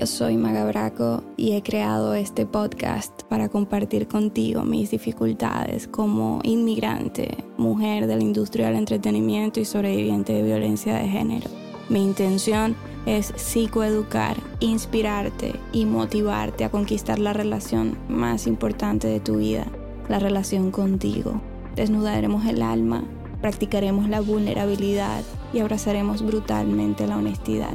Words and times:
Yo 0.00 0.06
soy 0.06 0.36
Maga 0.36 0.64
Braco 0.64 1.22
y 1.36 1.52
he 1.52 1.62
creado 1.62 2.14
este 2.14 2.46
podcast 2.46 3.22
para 3.28 3.48
compartir 3.48 4.08
contigo 4.08 4.64
mis 4.64 4.90
dificultades 4.90 5.86
como 5.86 6.40
inmigrante, 6.42 7.36
mujer 7.58 8.08
de 8.08 8.16
la 8.16 8.22
industria 8.24 8.66
del 8.66 8.76
entretenimiento 8.76 9.60
y 9.60 9.64
sobreviviente 9.64 10.32
de 10.32 10.42
violencia 10.42 10.96
de 10.96 11.06
género. 11.06 11.48
Mi 11.88 12.02
intención 12.02 12.74
es 13.06 13.32
psicoeducar, 13.36 14.36
inspirarte 14.58 15.52
y 15.70 15.86
motivarte 15.86 16.64
a 16.64 16.70
conquistar 16.70 17.20
la 17.20 17.32
relación 17.32 17.96
más 18.08 18.48
importante 18.48 19.06
de 19.06 19.20
tu 19.20 19.36
vida, 19.36 19.64
la 20.08 20.18
relación 20.18 20.72
contigo. 20.72 21.40
Desnudaremos 21.76 22.46
el 22.46 22.62
alma, 22.62 23.04
practicaremos 23.40 24.08
la 24.08 24.20
vulnerabilidad 24.20 25.22
y 25.52 25.60
abrazaremos 25.60 26.22
brutalmente 26.22 27.06
la 27.06 27.16
honestidad. 27.16 27.74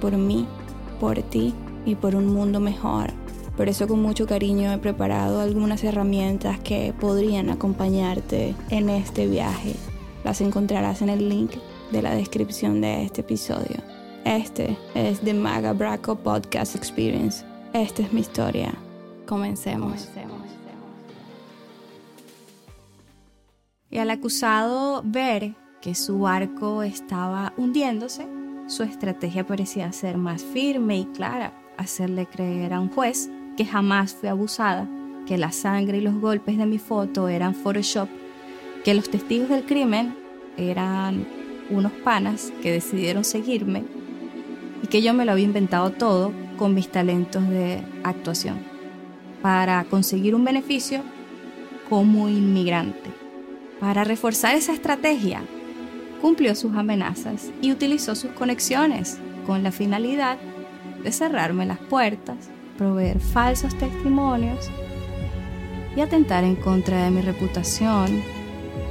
Por 0.00 0.16
mí, 0.16 0.46
por 0.98 1.22
ti 1.22 1.54
y 1.84 1.94
por 1.94 2.14
un 2.14 2.26
mundo 2.26 2.60
mejor. 2.60 3.12
Por 3.56 3.68
eso 3.68 3.88
con 3.88 4.00
mucho 4.00 4.26
cariño 4.26 4.72
he 4.72 4.78
preparado 4.78 5.40
algunas 5.40 5.82
herramientas 5.82 6.60
que 6.60 6.94
podrían 7.00 7.50
acompañarte 7.50 8.54
en 8.70 8.88
este 8.88 9.26
viaje. 9.26 9.74
Las 10.22 10.40
encontrarás 10.40 11.02
en 11.02 11.08
el 11.08 11.28
link 11.28 11.52
de 11.90 12.02
la 12.02 12.14
descripción 12.14 12.80
de 12.80 13.02
este 13.02 13.22
episodio. 13.22 13.76
Este 14.24 14.76
es 14.94 15.20
The 15.20 15.34
Maga 15.34 15.72
Braco 15.72 16.16
Podcast 16.16 16.76
Experience. 16.76 17.44
Esta 17.72 18.02
es 18.02 18.12
mi 18.12 18.20
historia. 18.20 18.74
Comencemos. 19.26 20.08
Y 23.90 23.98
al 23.98 24.10
acusado 24.10 25.02
ver 25.04 25.54
que 25.80 25.94
su 25.94 26.18
barco 26.20 26.82
estaba 26.82 27.54
hundiéndose, 27.56 28.37
su 28.68 28.82
estrategia 28.82 29.46
parecía 29.46 29.90
ser 29.92 30.18
más 30.18 30.44
firme 30.44 30.98
y 30.98 31.06
clara, 31.06 31.52
hacerle 31.78 32.26
creer 32.26 32.74
a 32.74 32.80
un 32.80 32.90
juez 32.90 33.30
que 33.56 33.64
jamás 33.64 34.14
fue 34.14 34.28
abusada, 34.28 34.86
que 35.26 35.38
la 35.38 35.52
sangre 35.52 35.98
y 35.98 36.02
los 36.02 36.14
golpes 36.14 36.58
de 36.58 36.66
mi 36.66 36.78
foto 36.78 37.28
eran 37.28 37.54
Photoshop, 37.54 38.08
que 38.84 38.94
los 38.94 39.10
testigos 39.10 39.48
del 39.48 39.64
crimen 39.64 40.14
eran 40.56 41.26
unos 41.70 41.92
panas 41.92 42.52
que 42.62 42.70
decidieron 42.70 43.24
seguirme 43.24 43.84
y 44.82 44.86
que 44.86 45.02
yo 45.02 45.14
me 45.14 45.24
lo 45.24 45.32
había 45.32 45.44
inventado 45.44 45.90
todo 45.90 46.32
con 46.58 46.74
mis 46.74 46.88
talentos 46.88 47.48
de 47.48 47.82
actuación 48.04 48.58
para 49.40 49.84
conseguir 49.84 50.34
un 50.34 50.44
beneficio 50.44 51.00
como 51.88 52.28
inmigrante. 52.28 53.10
Para 53.80 54.04
reforzar 54.04 54.56
esa 54.56 54.74
estrategia, 54.74 55.42
cumplió 56.20 56.54
sus 56.54 56.76
amenazas 56.76 57.50
y 57.62 57.72
utilizó 57.72 58.14
sus 58.14 58.30
conexiones 58.32 59.18
con 59.46 59.62
la 59.62 59.72
finalidad 59.72 60.38
de 61.02 61.12
cerrarme 61.12 61.66
las 61.66 61.78
puertas, 61.78 62.50
proveer 62.76 63.20
falsos 63.20 63.76
testimonios 63.76 64.70
y 65.96 66.00
atentar 66.00 66.44
en 66.44 66.56
contra 66.56 67.04
de 67.04 67.10
mi 67.10 67.20
reputación, 67.22 68.22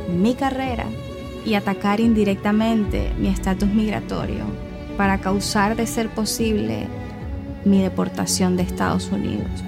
mi 0.09 0.35
carrera 0.35 0.85
y 1.45 1.53
atacar 1.53 1.99
indirectamente 1.99 3.11
mi 3.17 3.29
estatus 3.29 3.69
migratorio 3.69 4.45
para 4.97 5.19
causar 5.19 5.75
de 5.75 5.87
ser 5.87 6.09
posible 6.09 6.87
mi 7.63 7.81
deportación 7.81 8.57
de 8.57 8.63
Estados 8.63 9.11
Unidos. 9.11 9.63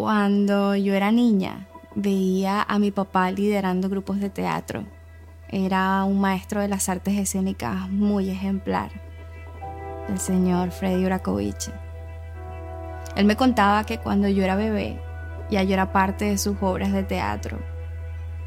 Cuando 0.00 0.74
yo 0.76 0.94
era 0.94 1.12
niña, 1.12 1.68
veía 1.94 2.62
a 2.62 2.78
mi 2.78 2.90
papá 2.90 3.30
liderando 3.30 3.90
grupos 3.90 4.18
de 4.18 4.30
teatro. 4.30 4.84
Era 5.50 6.04
un 6.04 6.22
maestro 6.22 6.62
de 6.62 6.68
las 6.68 6.88
artes 6.88 7.18
escénicas 7.18 7.86
muy 7.90 8.30
ejemplar, 8.30 8.90
el 10.08 10.18
señor 10.18 10.70
Freddy 10.70 11.04
Urakovich. 11.04 11.70
Él 13.14 13.26
me 13.26 13.36
contaba 13.36 13.84
que 13.84 13.98
cuando 13.98 14.26
yo 14.26 14.42
era 14.42 14.56
bebé, 14.56 14.98
ya 15.50 15.62
yo 15.64 15.74
era 15.74 15.92
parte 15.92 16.24
de 16.24 16.38
sus 16.38 16.56
obras 16.62 16.94
de 16.94 17.02
teatro. 17.02 17.58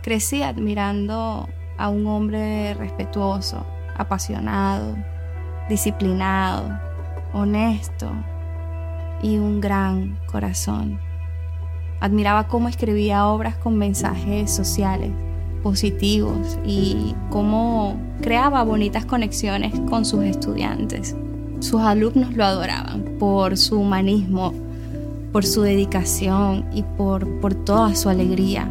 Crecí 0.02 0.42
admirando 0.42 1.47
a 1.78 1.88
un 1.88 2.08
hombre 2.08 2.74
respetuoso, 2.74 3.63
apasionado, 3.96 4.97
disciplinado, 5.69 6.80
honesto 7.31 8.12
y 9.22 9.38
un 9.38 9.62
gran 9.62 10.18
corazón. 10.25 11.12
Admiraba 12.03 12.50
cómo 12.50 12.68
escribía 12.68 13.28
obras 13.28 13.56
con 13.56 13.78
mensajes 13.78 14.52
sociales 14.52 15.09
positivos 15.64 16.59
y 16.66 17.16
cómo 17.30 17.97
creaba 18.19 18.62
bonitas 18.66 19.06
conexiones 19.06 19.72
con 19.90 20.03
sus 20.03 20.25
estudiantes. 20.25 21.16
Sus 21.62 21.80
alumnos 21.80 22.34
lo 22.34 22.44
adoraban 22.44 23.06
por 23.19 23.56
su 23.56 23.80
humanismo, 23.80 24.53
por 25.31 25.46
su 25.46 25.62
dedicación 25.62 26.66
y 26.74 26.84
por, 26.84 27.40
por 27.40 27.56
toda 27.56 27.96
su 27.96 28.09
alegría. 28.09 28.68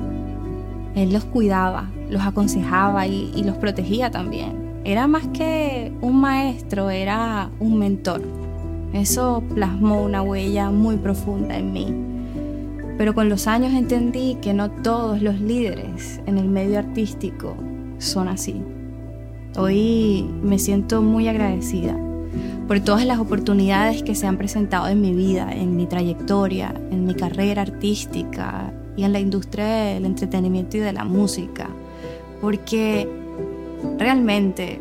Él 0.94 1.15
los 1.15 1.25
cuidaba, 1.25 1.91
los 2.10 2.21
aconsejaba 2.21 3.06
y, 3.06 3.32
y 3.34 3.44
los 3.44 3.56
protegía 3.56 4.10
también. 4.10 4.82
Era 4.84 5.06
más 5.06 5.26
que 5.28 5.91
un 6.03 6.21
maestro, 6.21 6.91
era 6.91 7.48
un 7.60 7.78
mentor. 7.78 8.21
Eso 8.92 9.42
plasmó 9.54 10.03
una 10.03 10.21
huella 10.21 10.71
muy 10.71 10.98
profunda 10.98 11.56
en 11.56 11.72
mí 11.72 12.11
pero 12.98 13.14
con 13.14 13.28
los 13.28 13.47
años 13.47 13.72
entendí 13.72 14.36
que 14.41 14.54
no 14.54 14.70
todos 14.70 15.22
los 15.22 15.41
líderes 15.41 16.20
en 16.26 16.38
el 16.38 16.48
medio 16.48 16.78
artístico 16.78 17.56
son 17.98 18.28
así. 18.28 18.62
Hoy 19.56 20.26
me 20.42 20.58
siento 20.58 21.03
muy 21.03 21.28
agradecida 21.28 21.97
por 22.66 22.80
todas 22.80 23.04
las 23.04 23.19
oportunidades 23.19 24.03
que 24.03 24.14
se 24.14 24.26
han 24.26 24.38
presentado 24.38 24.88
en 24.88 25.00
mi 25.00 25.12
vida, 25.12 25.53
en 25.53 25.76
mi 25.76 25.86
trayectoria, 25.86 26.75
en 26.91 27.04
mi 27.04 27.14
carrera 27.14 27.62
artística 27.62 28.72
y 28.97 29.04
en 29.04 29.12
la 29.12 29.20
industria 29.20 29.66
del 29.66 30.06
entretenimiento 30.06 30.76
y 30.76 30.80
de 30.80 30.92
la 30.92 31.04
música, 31.04 31.69
porque 32.41 33.09
realmente 33.98 34.80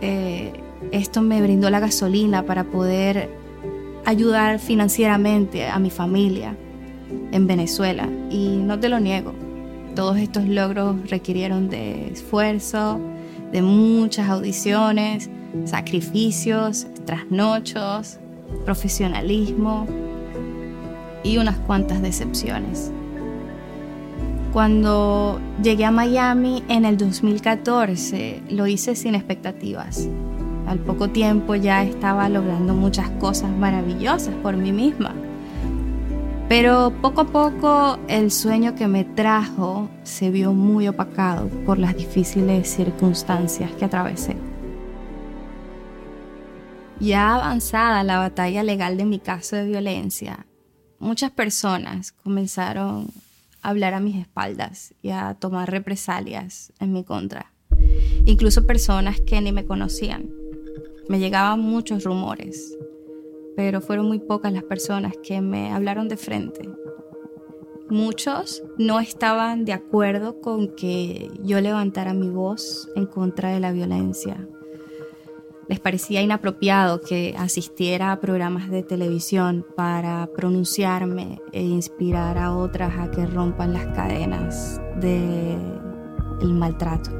eh, 0.00 0.52
esto 0.92 1.22
me 1.22 1.40
brindó 1.42 1.70
la 1.70 1.80
gasolina 1.80 2.44
para 2.44 2.64
poder 2.64 3.30
ayudar 4.04 4.58
financieramente 4.58 5.68
a 5.68 5.78
mi 5.78 5.90
familia, 5.90 6.56
en 7.32 7.46
Venezuela 7.46 8.08
y 8.30 8.56
no 8.56 8.78
te 8.78 8.88
lo 8.88 9.00
niego. 9.00 9.32
Todos 9.94 10.16
estos 10.18 10.46
logros 10.46 11.10
requirieron 11.10 11.68
de 11.68 12.08
esfuerzo, 12.12 13.00
de 13.52 13.62
muchas 13.62 14.28
audiciones, 14.28 15.28
sacrificios, 15.64 16.86
trasnochos, 17.04 18.18
profesionalismo 18.64 19.86
y 21.24 21.38
unas 21.38 21.56
cuantas 21.58 22.02
decepciones. 22.02 22.92
Cuando 24.52 25.40
llegué 25.62 25.84
a 25.84 25.90
Miami 25.90 26.64
en 26.68 26.84
el 26.84 26.96
2014, 26.96 28.42
lo 28.50 28.66
hice 28.66 28.94
sin 28.96 29.14
expectativas. 29.14 30.08
Al 30.66 30.78
poco 30.78 31.10
tiempo 31.10 31.54
ya 31.54 31.82
estaba 31.82 32.28
logrando 32.28 32.74
muchas 32.74 33.08
cosas 33.18 33.50
maravillosas 33.50 34.34
por 34.42 34.56
mí 34.56 34.72
misma 34.72 35.14
pero 36.48 36.94
poco 37.02 37.20
a 37.20 37.26
poco 37.26 37.98
el 38.08 38.30
sueño 38.30 38.74
que 38.74 38.88
me 38.88 39.04
trajo 39.04 39.90
se 40.02 40.30
vio 40.30 40.54
muy 40.54 40.88
opacado 40.88 41.48
por 41.66 41.78
las 41.78 41.94
difíciles 41.94 42.70
circunstancias 42.70 43.70
que 43.72 43.84
atravesé. 43.84 44.34
Ya 47.00 47.34
avanzada 47.34 48.02
la 48.02 48.18
batalla 48.18 48.62
legal 48.62 48.96
de 48.96 49.04
mi 49.04 49.18
caso 49.18 49.56
de 49.56 49.66
violencia, 49.66 50.46
muchas 50.98 51.30
personas 51.30 52.12
comenzaron 52.12 53.08
a 53.60 53.68
hablar 53.68 53.92
a 53.92 54.00
mis 54.00 54.16
espaldas 54.16 54.94
y 55.02 55.10
a 55.10 55.34
tomar 55.34 55.70
represalias 55.70 56.72
en 56.80 56.94
mi 56.94 57.04
contra. 57.04 57.52
Incluso 58.24 58.66
personas 58.66 59.20
que 59.20 59.40
ni 59.42 59.52
me 59.52 59.66
conocían. 59.66 60.30
Me 61.08 61.18
llegaban 61.18 61.60
muchos 61.60 62.04
rumores 62.04 62.76
pero 63.58 63.80
fueron 63.80 64.06
muy 64.06 64.20
pocas 64.20 64.52
las 64.52 64.62
personas 64.62 65.14
que 65.20 65.40
me 65.40 65.72
hablaron 65.72 66.06
de 66.06 66.16
frente. 66.16 66.70
Muchos 67.90 68.62
no 68.76 69.00
estaban 69.00 69.64
de 69.64 69.72
acuerdo 69.72 70.40
con 70.40 70.68
que 70.76 71.28
yo 71.42 71.60
levantara 71.60 72.14
mi 72.14 72.30
voz 72.30 72.88
en 72.94 73.06
contra 73.06 73.50
de 73.50 73.58
la 73.58 73.72
violencia. 73.72 74.46
Les 75.66 75.80
parecía 75.80 76.22
inapropiado 76.22 77.00
que 77.00 77.34
asistiera 77.36 78.12
a 78.12 78.20
programas 78.20 78.70
de 78.70 78.84
televisión 78.84 79.66
para 79.74 80.28
pronunciarme 80.36 81.40
e 81.50 81.60
inspirar 81.60 82.38
a 82.38 82.54
otras 82.54 82.96
a 82.96 83.10
que 83.10 83.26
rompan 83.26 83.72
las 83.72 83.86
cadenas 83.86 84.80
del 85.00 85.58
maltrato. 86.54 87.10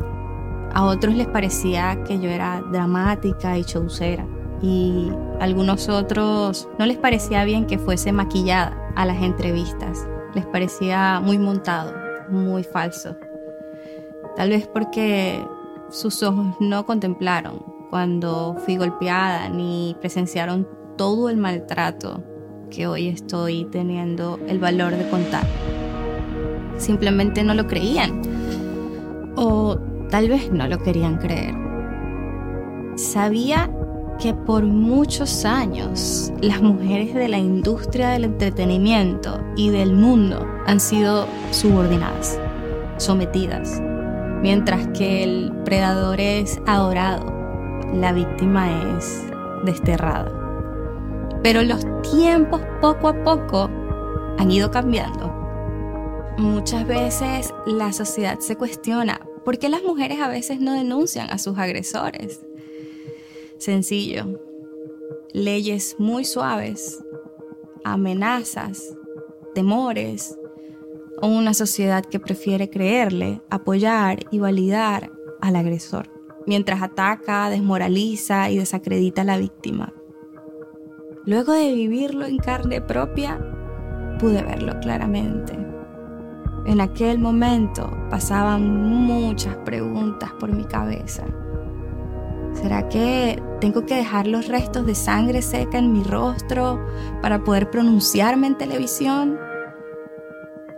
A 0.73 0.85
otros 0.85 1.17
les 1.17 1.27
parecía 1.27 2.05
que 2.05 2.21
yo 2.21 2.31
era 2.31 2.63
dramática 2.71 3.59
y 3.59 3.65
chaucera 3.65 4.38
y 4.63 5.11
algunos 5.41 5.89
otros 5.89 6.69
no 6.79 6.87
les 6.87 6.97
parecía 6.97 7.45
bien 7.45 7.67
que 7.67 7.79
fuese 7.79 8.13
maquillada 8.13 8.77
a 8.97 9.05
las 9.05 9.23
entrevistas. 9.23 10.07
les 10.35 10.45
parecía 10.47 11.21
muy 11.21 11.39
montado, 11.39 11.95
muy 12.29 12.63
falso. 12.63 13.17
Tal 14.37 14.51
vez 14.51 14.69
porque 14.69 15.43
sus 15.91 16.23
ojos 16.23 16.55
no 16.61 16.85
contemplaron 16.85 17.65
cuando 17.91 18.57
fui 18.65 18.77
golpeada 18.77 19.49
ni 19.49 19.97
presenciaron 20.01 20.69
todo 20.97 21.31
el 21.31 21.39
maltrato 21.39 22.23
que 22.71 22.87
hoy 22.87 23.09
estoy 23.09 23.65
teniendo 23.67 24.39
el 24.47 24.59
valor 24.59 24.95
de 24.95 25.09
contar. 25.09 25.45
Simplemente 26.77 27.43
no 27.43 27.55
lo 27.55 27.67
creían. 27.67 28.23
O 29.37 29.79
tal 30.11 30.29
vez 30.29 30.51
no 30.53 30.67
lo 30.67 30.79
querían 30.79 31.17
creer. 31.17 31.55
Sabía 32.97 33.71
que 34.19 34.35
por 34.35 34.65
muchos 34.65 35.45
años 35.45 36.33
las 36.41 36.61
mujeres 36.61 37.15
de 37.15 37.29
la 37.29 37.39
industria 37.39 38.11
del 38.11 38.25
entretenimiento 38.25 39.41
y 39.57 39.71
del 39.71 39.93
mundo 39.93 40.47
han 40.67 40.81
sido 40.81 41.27
subordinadas, 41.53 42.39
sometidas, 42.97 43.81
mientras 44.43 44.89
que 44.89 45.23
el 45.23 45.53
predador 45.65 46.21
es 46.21 46.61
adorado, 46.67 47.33
la 47.95 48.13
víctima 48.13 48.97
es 48.97 49.23
desterrada. 49.65 50.33
Pero 51.43 51.63
los 51.63 51.87
tiempos 52.03 52.61
poco 52.81 53.09
a 53.09 53.25
poco 53.25 53.71
han 54.39 54.51
ido 54.51 54.71
cambiando. 54.71 55.33
Muchas 56.39 56.87
veces 56.87 57.55
la 57.67 57.93
sociedad 57.93 58.39
se 58.41 58.57
cuestiona 58.57 59.21
por 59.45 59.59
qué 59.59 59.69
las 59.69 59.83
mujeres 59.83 60.21
a 60.21 60.29
veces 60.29 60.61
no 60.61 60.73
denuncian 60.73 61.31
a 61.31 61.39
sus 61.39 61.59
agresores 61.59 62.48
sencillo. 63.59 64.41
Leyes 65.33 65.97
muy 65.99 66.25
suaves, 66.25 67.05
amenazas, 67.85 68.97
temores, 69.55 70.39
o 71.21 71.27
una 71.27 71.53
sociedad 71.53 72.05
que 72.05 72.21
prefiere 72.21 72.71
creerle, 72.71 73.43
apoyar 73.51 74.21
y 74.31 74.39
validar 74.39 75.11
al 75.41 75.57
agresor, 75.57 76.09
mientras 76.47 76.81
ataca, 76.81 77.51
desmoraliza 77.51 78.51
y 78.51 78.59
desacredita 78.59 79.23
a 79.23 79.25
la 79.25 79.37
víctima. 79.37 79.93
Luego 81.27 81.53
de 81.53 81.75
vivirlo 81.75 82.25
en 82.25 82.39
carne 82.39 82.81
propia, 82.81 83.39
pude 84.19 84.43
verlo 84.43 84.79
claramente. 84.81 85.59
En 86.65 86.81
aquel 86.81 87.19
momento 87.19 87.91
pasaban 88.11 88.81
muchas 88.85 89.57
preguntas 89.59 90.33
por 90.39 90.53
mi 90.53 90.65
cabeza 90.65 91.25
¿Será 92.55 92.89
que 92.89 93.43
tengo 93.61 93.87
que 93.87 93.95
dejar 93.95 94.27
los 94.27 94.49
restos 94.49 94.87
de 94.87 94.95
sangre 94.95 95.43
seca 95.43 95.79
en 95.79 95.93
mi 95.93 96.03
rostro 96.03 96.85
para 97.23 97.45
poder 97.45 97.71
pronunciarme 97.71 98.47
en 98.47 98.59
televisión? 98.59 99.39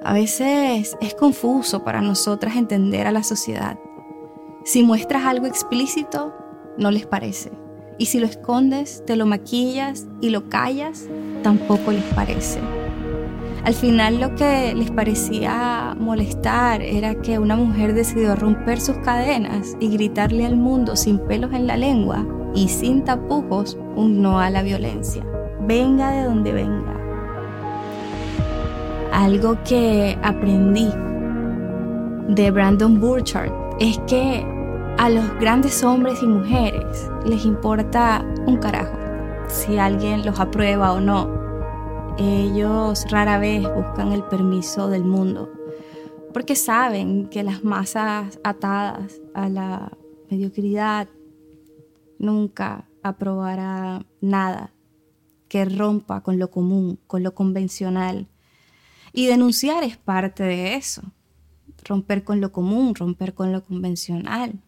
A 0.02 0.12
veces 0.14 0.96
es 1.00 1.14
confuso 1.14 1.84
para 1.84 2.00
nosotras 2.00 2.56
entender 2.56 3.06
a 3.06 3.12
la 3.12 3.22
sociedad. 3.22 3.78
Si 4.64 4.82
muestras 4.82 5.24
algo 5.24 5.46
explícito, 5.46 6.34
no 6.78 6.90
les 6.90 7.06
parece. 7.06 7.52
Y 7.98 8.06
si 8.06 8.18
lo 8.18 8.26
escondes, 8.26 9.04
te 9.06 9.16
lo 9.16 9.26
maquillas 9.26 10.06
y 10.20 10.30
lo 10.30 10.48
callas, 10.48 11.06
tampoco 11.42 11.92
les 11.92 12.04
parece. 12.14 12.79
Al 13.64 13.74
final 13.74 14.20
lo 14.20 14.34
que 14.36 14.74
les 14.74 14.90
parecía 14.90 15.94
molestar 15.98 16.80
era 16.80 17.14
que 17.14 17.38
una 17.38 17.56
mujer 17.56 17.92
decidió 17.92 18.34
romper 18.34 18.80
sus 18.80 18.96
cadenas 18.98 19.76
y 19.80 19.90
gritarle 19.90 20.46
al 20.46 20.56
mundo 20.56 20.96
sin 20.96 21.18
pelos 21.18 21.52
en 21.52 21.66
la 21.66 21.76
lengua 21.76 22.26
y 22.54 22.68
sin 22.68 23.04
tapujos 23.04 23.76
un 23.96 24.22
no 24.22 24.40
a 24.40 24.48
la 24.48 24.62
violencia, 24.62 25.22
venga 25.60 26.10
de 26.10 26.24
donde 26.24 26.52
venga. 26.52 26.96
Algo 29.12 29.58
que 29.64 30.18
aprendí 30.22 30.88
de 32.28 32.50
Brandon 32.50 32.98
Burchard 32.98 33.52
es 33.78 33.98
que 34.06 34.42
a 34.96 35.10
los 35.10 35.24
grandes 35.38 35.84
hombres 35.84 36.22
y 36.22 36.26
mujeres 36.26 37.10
les 37.26 37.44
importa 37.44 38.24
un 38.46 38.56
carajo 38.56 38.96
si 39.48 39.78
alguien 39.78 40.24
los 40.24 40.40
aprueba 40.40 40.92
o 40.92 41.00
no 41.00 41.39
ellos 42.18 43.04
rara 43.10 43.38
vez 43.38 43.62
buscan 43.62 44.12
el 44.12 44.22
permiso 44.24 44.88
del 44.88 45.04
mundo 45.04 45.50
porque 46.32 46.56
saben 46.56 47.28
que 47.28 47.42
las 47.42 47.64
masas 47.64 48.38
atadas 48.44 49.20
a 49.34 49.48
la 49.48 49.96
mediocridad 50.30 51.08
nunca 52.18 52.88
aprobará 53.02 54.04
nada 54.20 54.72
que 55.48 55.64
rompa 55.64 56.22
con 56.22 56.38
lo 56.38 56.50
común, 56.50 57.00
con 57.06 57.22
lo 57.24 57.34
convencional. 57.34 58.28
Y 59.12 59.26
denunciar 59.26 59.82
es 59.82 59.96
parte 59.96 60.44
de 60.44 60.76
eso. 60.76 61.02
Romper 61.84 62.22
con 62.22 62.40
lo 62.40 62.52
común, 62.52 62.94
romper 62.94 63.34
con 63.34 63.50
lo 63.50 63.64
convencional. 63.64 64.60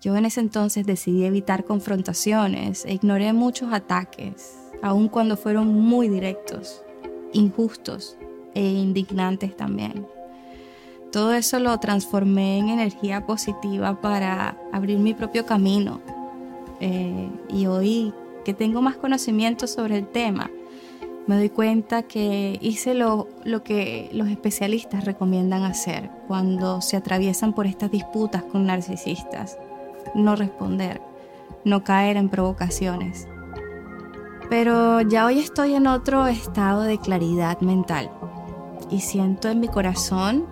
Yo 0.00 0.16
en 0.16 0.24
ese 0.24 0.40
entonces 0.40 0.86
decidí 0.86 1.24
evitar 1.24 1.64
confrontaciones 1.64 2.84
e 2.84 2.94
ignoré 2.94 3.32
muchos 3.32 3.72
ataques 3.72 4.59
aun 4.82 5.08
cuando 5.08 5.36
fueron 5.36 5.80
muy 5.80 6.08
directos, 6.08 6.82
injustos 7.32 8.16
e 8.54 8.62
indignantes 8.62 9.56
también. 9.56 10.06
Todo 11.12 11.32
eso 11.32 11.58
lo 11.58 11.76
transformé 11.78 12.58
en 12.58 12.68
energía 12.68 13.26
positiva 13.26 14.00
para 14.00 14.56
abrir 14.72 14.98
mi 14.98 15.12
propio 15.12 15.44
camino. 15.44 16.00
Eh, 16.80 17.28
y 17.48 17.66
hoy 17.66 18.14
que 18.44 18.54
tengo 18.54 18.80
más 18.80 18.96
conocimiento 18.96 19.66
sobre 19.66 19.98
el 19.98 20.06
tema, 20.06 20.50
me 21.26 21.36
doy 21.36 21.50
cuenta 21.50 22.02
que 22.02 22.58
hice 22.60 22.94
lo, 22.94 23.28
lo 23.44 23.62
que 23.62 24.08
los 24.12 24.28
especialistas 24.28 25.04
recomiendan 25.04 25.64
hacer 25.64 26.10
cuando 26.26 26.80
se 26.80 26.96
atraviesan 26.96 27.52
por 27.54 27.66
estas 27.66 27.90
disputas 27.90 28.42
con 28.44 28.66
narcisistas. 28.66 29.58
No 30.14 30.36
responder, 30.36 31.00
no 31.64 31.84
caer 31.84 32.16
en 32.16 32.30
provocaciones 32.30 33.28
pero 34.50 35.00
ya 35.00 35.26
hoy 35.26 35.38
estoy 35.38 35.76
en 35.76 35.86
otro 35.86 36.26
estado 36.26 36.82
de 36.82 36.98
claridad 36.98 37.60
mental 37.60 38.10
y 38.90 38.98
siento 38.98 39.48
en 39.48 39.60
mi 39.60 39.68
corazón 39.68 40.44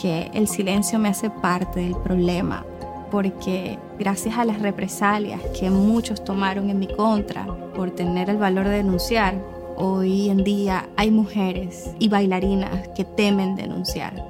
que 0.00 0.30
el 0.32 0.48
silencio 0.48 0.98
me 0.98 1.10
hace 1.10 1.28
parte 1.28 1.80
del 1.80 1.94
problema, 1.96 2.64
porque 3.10 3.78
gracias 3.98 4.38
a 4.38 4.46
las 4.46 4.62
represalias 4.62 5.42
que 5.58 5.68
muchos 5.68 6.24
tomaron 6.24 6.70
en 6.70 6.78
mi 6.78 6.86
contra 6.86 7.46
por 7.76 7.90
tener 7.90 8.30
el 8.30 8.38
valor 8.38 8.64
de 8.64 8.78
denunciar, 8.78 9.34
hoy 9.76 10.30
en 10.30 10.42
día 10.42 10.88
hay 10.96 11.10
mujeres 11.10 11.90
y 11.98 12.08
bailarinas 12.08 12.88
que 12.96 13.04
temen 13.04 13.56
denunciar. 13.56 14.24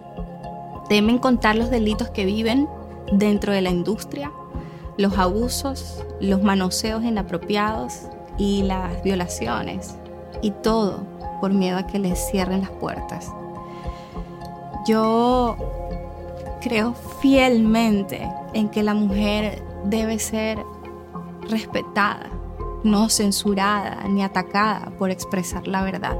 Temen 0.88 1.18
contar 1.18 1.54
los 1.54 1.70
delitos 1.70 2.10
que 2.10 2.24
viven 2.24 2.68
dentro 3.12 3.52
de 3.52 3.60
la 3.60 3.70
industria, 3.70 4.32
los 4.96 5.16
abusos, 5.18 6.04
los 6.20 6.42
manoseos 6.42 7.04
inapropiados 7.04 8.08
y 8.38 8.62
las 8.62 9.02
violaciones 9.02 9.96
y 10.40 10.52
todo 10.52 11.02
por 11.40 11.52
miedo 11.52 11.78
a 11.78 11.86
que 11.86 11.98
les 11.98 12.18
cierren 12.30 12.60
las 12.60 12.70
puertas. 12.70 13.32
Yo 14.86 15.56
creo 16.60 16.94
fielmente 17.20 18.26
en 18.54 18.68
que 18.68 18.82
la 18.82 18.94
mujer 18.94 19.62
debe 19.84 20.18
ser 20.18 20.64
respetada, 21.48 22.30
no 22.84 23.08
censurada 23.08 24.04
ni 24.08 24.22
atacada 24.22 24.92
por 24.98 25.10
expresar 25.10 25.66
la 25.66 25.82
verdad. 25.82 26.16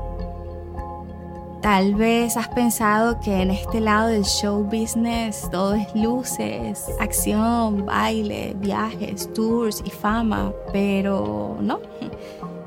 Tal 1.61 1.95
vez 1.97 2.37
has 2.37 2.49
pensado 2.49 3.19
que 3.19 3.43
en 3.43 3.51
este 3.51 3.81
lado 3.81 4.09
del 4.09 4.25
show 4.25 4.63
business 4.63 5.49
todo 5.51 5.75
es 5.75 5.93
luces, 5.93 6.87
acción, 7.01 7.85
baile, 7.85 8.55
viajes, 8.61 9.33
tours 9.35 9.83
y 9.85 9.91
fama, 9.91 10.53
pero 10.73 11.57
no. 11.61 11.81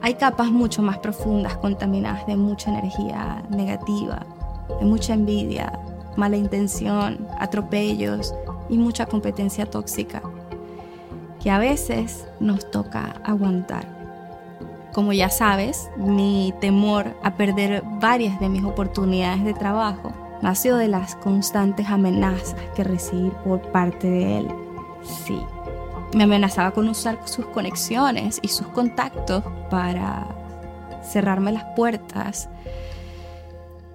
Hay 0.02 0.16
capas 0.16 0.52
mucho 0.52 0.82
más 0.82 0.98
profundas 0.98 1.56
contaminadas 1.58 2.28
de 2.28 2.36
mucha 2.36 2.70
energía 2.70 3.42
negativa, 3.50 4.26
de 4.80 4.86
mucha 4.86 5.14
envidia, 5.14 5.72
mala 6.18 6.36
intención, 6.36 7.26
atropellos 7.40 8.34
y 8.68 8.78
mucha 8.78 9.06
competencia 9.06 9.66
tóxica 9.66 10.22
que 11.42 11.50
a 11.50 11.60
veces 11.60 12.28
nos 12.40 12.70
toca 12.70 13.16
aguantar. 13.24 14.01
Como 14.94 15.14
ya 15.14 15.30
sabes, 15.30 15.90
mi 15.96 16.54
temor 16.60 17.16
a 17.24 17.36
perder 17.36 17.82
varias 18.02 18.40
de 18.40 18.50
mis 18.50 18.64
oportunidades 18.64 19.46
de 19.46 19.54
trabajo 19.54 20.12
nació 20.42 20.76
de 20.76 20.90
las 20.90 21.16
constantes 21.16 21.88
amenazas 21.88 22.56
que 22.76 22.84
recibí 22.84 23.32
por 23.46 23.62
parte 23.72 24.10
de 24.10 24.40
él. 24.40 24.48
Sí, 25.26 25.40
me 26.14 26.24
amenazaba 26.24 26.72
con 26.72 26.90
usar 26.90 27.20
sus 27.26 27.46
conexiones 27.48 28.40
y 28.42 28.50
sus 28.50 28.68
contactos 28.68 29.44
para 29.70 30.28
cerrarme 31.04 31.54
las 31.54 31.64
puertas. 31.76 32.50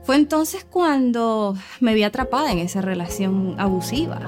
Fue 0.03 0.17
entonces 0.17 0.65
cuando 0.65 1.57
me 1.81 1.93
vi 1.93 2.05
atrapada 2.05 2.53
en 2.53 2.59
esa 2.61 2.81
relación 2.81 3.57
abusiva, 3.59 4.21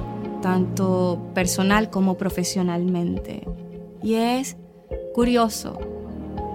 tanto 0.42 1.30
personal 1.34 1.88
como 1.88 2.18
profesionalmente. 2.18 3.46
Y 4.02 4.14
es 4.14 4.56
curioso 5.14 5.97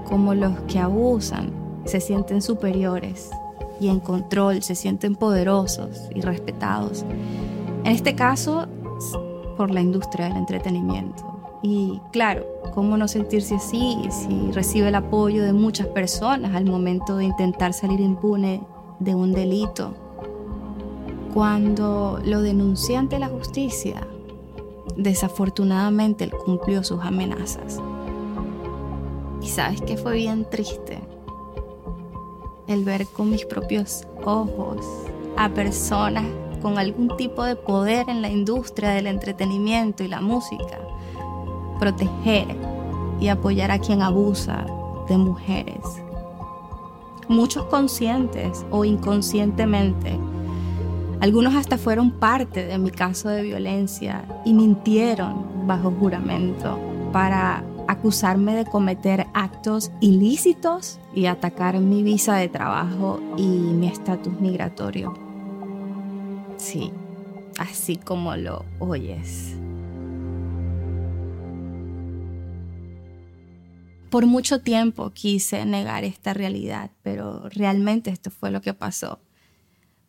como 0.07 0.33
los 0.33 0.59
que 0.61 0.79
abusan 0.79 1.51
se 1.85 1.99
sienten 1.99 2.41
superiores 2.41 3.29
y 3.79 3.89
en 3.89 3.99
control, 3.99 4.63
se 4.63 4.75
sienten 4.75 5.15
poderosos 5.15 6.09
y 6.15 6.21
respetados. 6.21 7.03
En 7.83 7.91
este 7.91 8.15
caso, 8.15 8.67
por 9.57 9.71
la 9.71 9.81
industria 9.81 10.27
del 10.27 10.37
entretenimiento. 10.37 11.23
Y 11.61 12.01
claro, 12.11 12.45
¿cómo 12.73 12.97
no 12.97 13.07
sentirse 13.07 13.55
así 13.55 13.97
si 14.09 14.51
recibe 14.51 14.89
el 14.89 14.95
apoyo 14.95 15.43
de 15.43 15.53
muchas 15.53 15.87
personas 15.87 16.55
al 16.55 16.65
momento 16.65 17.15
de 17.15 17.25
intentar 17.25 17.73
salir 17.73 17.99
impune 17.99 18.61
de 18.99 19.15
un 19.15 19.33
delito? 19.33 19.93
Cuando 21.33 22.19
lo 22.23 22.41
denuncié 22.41 22.97
ante 22.97 23.17
la 23.17 23.27
justicia, 23.27 24.05
desafortunadamente 24.97 26.25
él 26.25 26.31
cumplió 26.31 26.83
sus 26.83 27.01
amenazas. 27.01 27.81
Y 29.43 29.47
sabes 29.47 29.81
que 29.81 29.97
fue 29.97 30.13
bien 30.15 30.45
triste 30.49 30.99
el 32.67 32.85
ver 32.85 33.05
con 33.07 33.29
mis 33.29 33.45
propios 33.45 34.07
ojos 34.23 34.85
a 35.37 35.49
personas 35.49 36.25
con 36.61 36.79
algún 36.79 37.15
tipo 37.17 37.43
de 37.43 37.57
poder 37.57 38.09
en 38.09 38.21
la 38.21 38.29
industria 38.29 38.91
del 38.91 39.05
entretenimiento 39.05 40.01
y 40.03 40.07
la 40.07 40.21
música 40.21 40.79
proteger 41.77 42.55
y 43.19 43.27
apoyar 43.27 43.69
a 43.71 43.79
quien 43.79 44.01
abusa 44.01 44.65
de 45.09 45.17
mujeres. 45.17 45.83
Muchos 47.27 47.65
conscientes 47.65 48.65
o 48.71 48.85
inconscientemente. 48.85 50.17
Algunos 51.19 51.55
hasta 51.55 51.77
fueron 51.77 52.11
parte 52.11 52.65
de 52.65 52.77
mi 52.77 52.91
caso 52.91 53.27
de 53.27 53.41
violencia 53.41 54.23
y 54.45 54.53
mintieron 54.53 55.67
bajo 55.67 55.91
juramento 55.91 56.79
para 57.11 57.63
acusarme 57.87 58.55
de 58.55 58.65
cometer 58.65 59.27
actos 59.33 59.91
ilícitos 60.01 60.99
y 61.13 61.25
atacar 61.25 61.79
mi 61.79 62.03
visa 62.03 62.35
de 62.35 62.49
trabajo 62.49 63.19
y 63.37 63.47
mi 63.47 63.87
estatus 63.87 64.39
migratorio. 64.39 65.13
Sí, 66.57 66.91
así 67.57 67.97
como 67.97 68.35
lo 68.35 68.65
oyes. 68.79 69.55
Por 74.09 74.27
mucho 74.27 74.61
tiempo 74.61 75.09
quise 75.09 75.65
negar 75.65 76.03
esta 76.03 76.33
realidad, 76.33 76.91
pero 77.01 77.49
realmente 77.49 78.11
esto 78.11 78.29
fue 78.29 78.51
lo 78.51 78.61
que 78.61 78.75
pasó. 78.75 79.19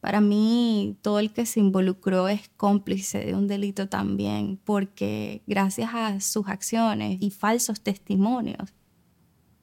Para 0.04 0.20
mí, 0.20 0.98
todo 1.00 1.18
el 1.18 1.32
que 1.32 1.46
se 1.46 1.60
involucró 1.60 2.28
es 2.28 2.50
cómplice 2.58 3.24
de 3.24 3.34
un 3.34 3.48
delito 3.48 3.88
también, 3.88 4.60
porque 4.62 5.40
gracias 5.46 5.92
a 5.94 6.20
sus 6.20 6.46
acciones 6.46 7.16
y 7.22 7.30
falsos 7.30 7.80
testimonios, 7.80 8.74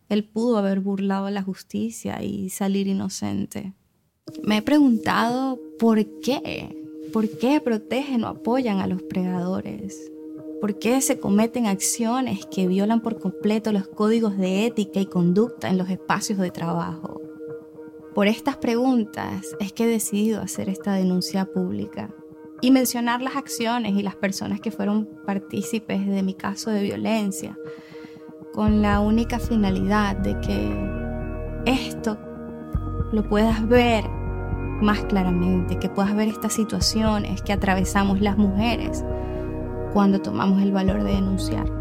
él 0.09 0.23
pudo 0.23 0.57
haber 0.57 0.79
burlado 0.79 1.29
la 1.29 1.43
justicia 1.43 2.23
y 2.23 2.49
salir 2.49 2.87
inocente. 2.87 3.73
Me 4.41 4.57
he 4.57 4.61
preguntado 4.63 5.59
por 5.77 6.03
qué, 6.21 6.75
por 7.13 7.29
qué 7.37 7.61
protegen 7.61 8.23
o 8.23 8.27
apoyan 8.27 8.79
a 8.79 8.87
los 8.87 9.03
predadores, 9.03 10.11
por 10.59 10.79
qué 10.79 11.01
se 11.01 11.19
cometen 11.19 11.67
acciones 11.67 12.47
que 12.47 12.65
violan 12.65 13.01
por 13.01 13.19
completo 13.19 13.71
los 13.71 13.87
códigos 13.87 14.35
de 14.39 14.65
ética 14.65 14.99
y 14.99 15.05
conducta 15.05 15.69
en 15.69 15.77
los 15.77 15.91
espacios 15.91 16.39
de 16.39 16.49
trabajo. 16.49 17.21
Por 18.13 18.27
estas 18.27 18.57
preguntas 18.57 19.55
es 19.61 19.71
que 19.71 19.85
he 19.85 19.87
decidido 19.87 20.41
hacer 20.41 20.67
esta 20.67 20.91
denuncia 20.91 21.45
pública 21.45 22.09
y 22.59 22.71
mencionar 22.71 23.21
las 23.21 23.37
acciones 23.37 23.93
y 23.93 24.03
las 24.03 24.15
personas 24.15 24.59
que 24.59 24.69
fueron 24.69 25.07
partícipes 25.25 26.05
de 26.05 26.21
mi 26.21 26.33
caso 26.33 26.71
de 26.71 26.83
violencia, 26.83 27.57
con 28.53 28.81
la 28.81 28.99
única 28.99 29.39
finalidad 29.39 30.17
de 30.17 30.37
que 30.41 30.91
esto 31.65 32.17
lo 33.13 33.29
puedas 33.29 33.65
ver 33.69 34.03
más 34.81 35.05
claramente, 35.05 35.79
que 35.79 35.87
puedas 35.87 36.13
ver 36.13 36.27
estas 36.27 36.51
situaciones 36.51 37.41
que 37.41 37.53
atravesamos 37.53 38.19
las 38.19 38.37
mujeres 38.37 39.05
cuando 39.93 40.19
tomamos 40.19 40.61
el 40.61 40.73
valor 40.73 41.01
de 41.03 41.13
denunciar. 41.13 41.71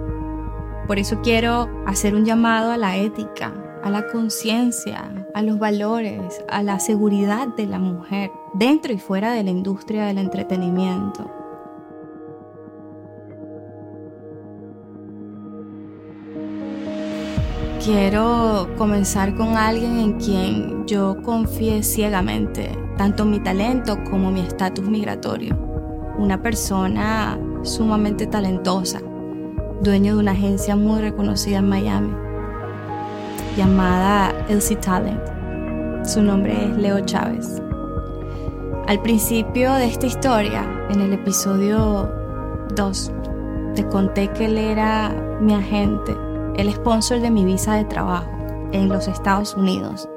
Por 0.86 1.00
eso 1.00 1.20
quiero 1.22 1.68
hacer 1.86 2.14
un 2.14 2.24
llamado 2.24 2.70
a 2.70 2.76
la 2.76 2.96
ética, 2.96 3.52
a 3.82 3.90
la 3.90 4.06
conciencia, 4.08 5.26
a 5.34 5.42
los 5.42 5.58
valores, 5.58 6.42
a 6.48 6.62
la 6.62 6.78
seguridad 6.80 7.48
de 7.48 7.66
la 7.66 7.78
mujer, 7.78 8.30
dentro 8.54 8.92
y 8.92 8.98
fuera 8.98 9.32
de 9.32 9.44
la 9.44 9.50
industria 9.50 10.04
del 10.06 10.18
entretenimiento. 10.18 11.30
Quiero 17.82 18.68
comenzar 18.76 19.34
con 19.34 19.56
alguien 19.56 19.98
en 19.98 20.12
quien 20.20 20.86
yo 20.86 21.16
confíe 21.22 21.82
ciegamente, 21.82 22.70
tanto 22.98 23.24
mi 23.24 23.40
talento 23.40 23.98
como 24.04 24.30
mi 24.30 24.40
estatus 24.40 24.86
migratorio. 24.86 25.56
Una 26.18 26.42
persona 26.42 27.38
sumamente 27.62 28.26
talentosa, 28.26 29.00
dueño 29.82 30.14
de 30.14 30.20
una 30.20 30.32
agencia 30.32 30.76
muy 30.76 31.00
reconocida 31.00 31.58
en 31.58 31.68
Miami 31.70 32.29
llamada 33.56 34.32
Elsie 34.48 34.76
Talent. 34.76 35.20
Su 36.04 36.22
nombre 36.22 36.52
es 36.64 36.76
Leo 36.76 37.00
Chávez. 37.00 37.60
Al 38.86 39.00
principio 39.02 39.72
de 39.74 39.86
esta 39.86 40.06
historia, 40.06 40.64
en 40.90 41.00
el 41.00 41.12
episodio 41.12 42.10
2, 42.74 43.12
te 43.74 43.86
conté 43.86 44.28
que 44.32 44.46
él 44.46 44.58
era 44.58 45.10
mi 45.40 45.54
agente, 45.54 46.14
el 46.56 46.72
sponsor 46.72 47.20
de 47.20 47.30
mi 47.30 47.44
visa 47.44 47.74
de 47.74 47.84
trabajo 47.84 48.30
en 48.72 48.88
los 48.88 49.08
Estados 49.08 49.54
Unidos. 49.54 50.08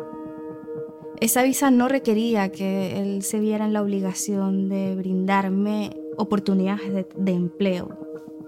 Esa 1.20 1.44
visa 1.44 1.72
no 1.72 1.88
requería 1.88 2.52
que 2.52 3.00
él 3.00 3.24
se 3.24 3.40
viera 3.40 3.66
en 3.66 3.74
la 3.74 3.82
obligación 3.82 4.70
de 4.70 4.96
brindarme 4.96 5.92
oportunidades 6.18 6.94
de, 6.94 7.08
de 7.16 7.32
empleo. 7.32 7.90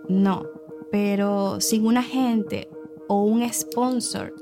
No, 0.08 0.44
pero 0.92 1.60
sin 1.62 1.86
un 1.86 1.98
agente 1.98 2.70
o 3.08 3.24
un 3.24 3.48
sponsor 3.52 4.34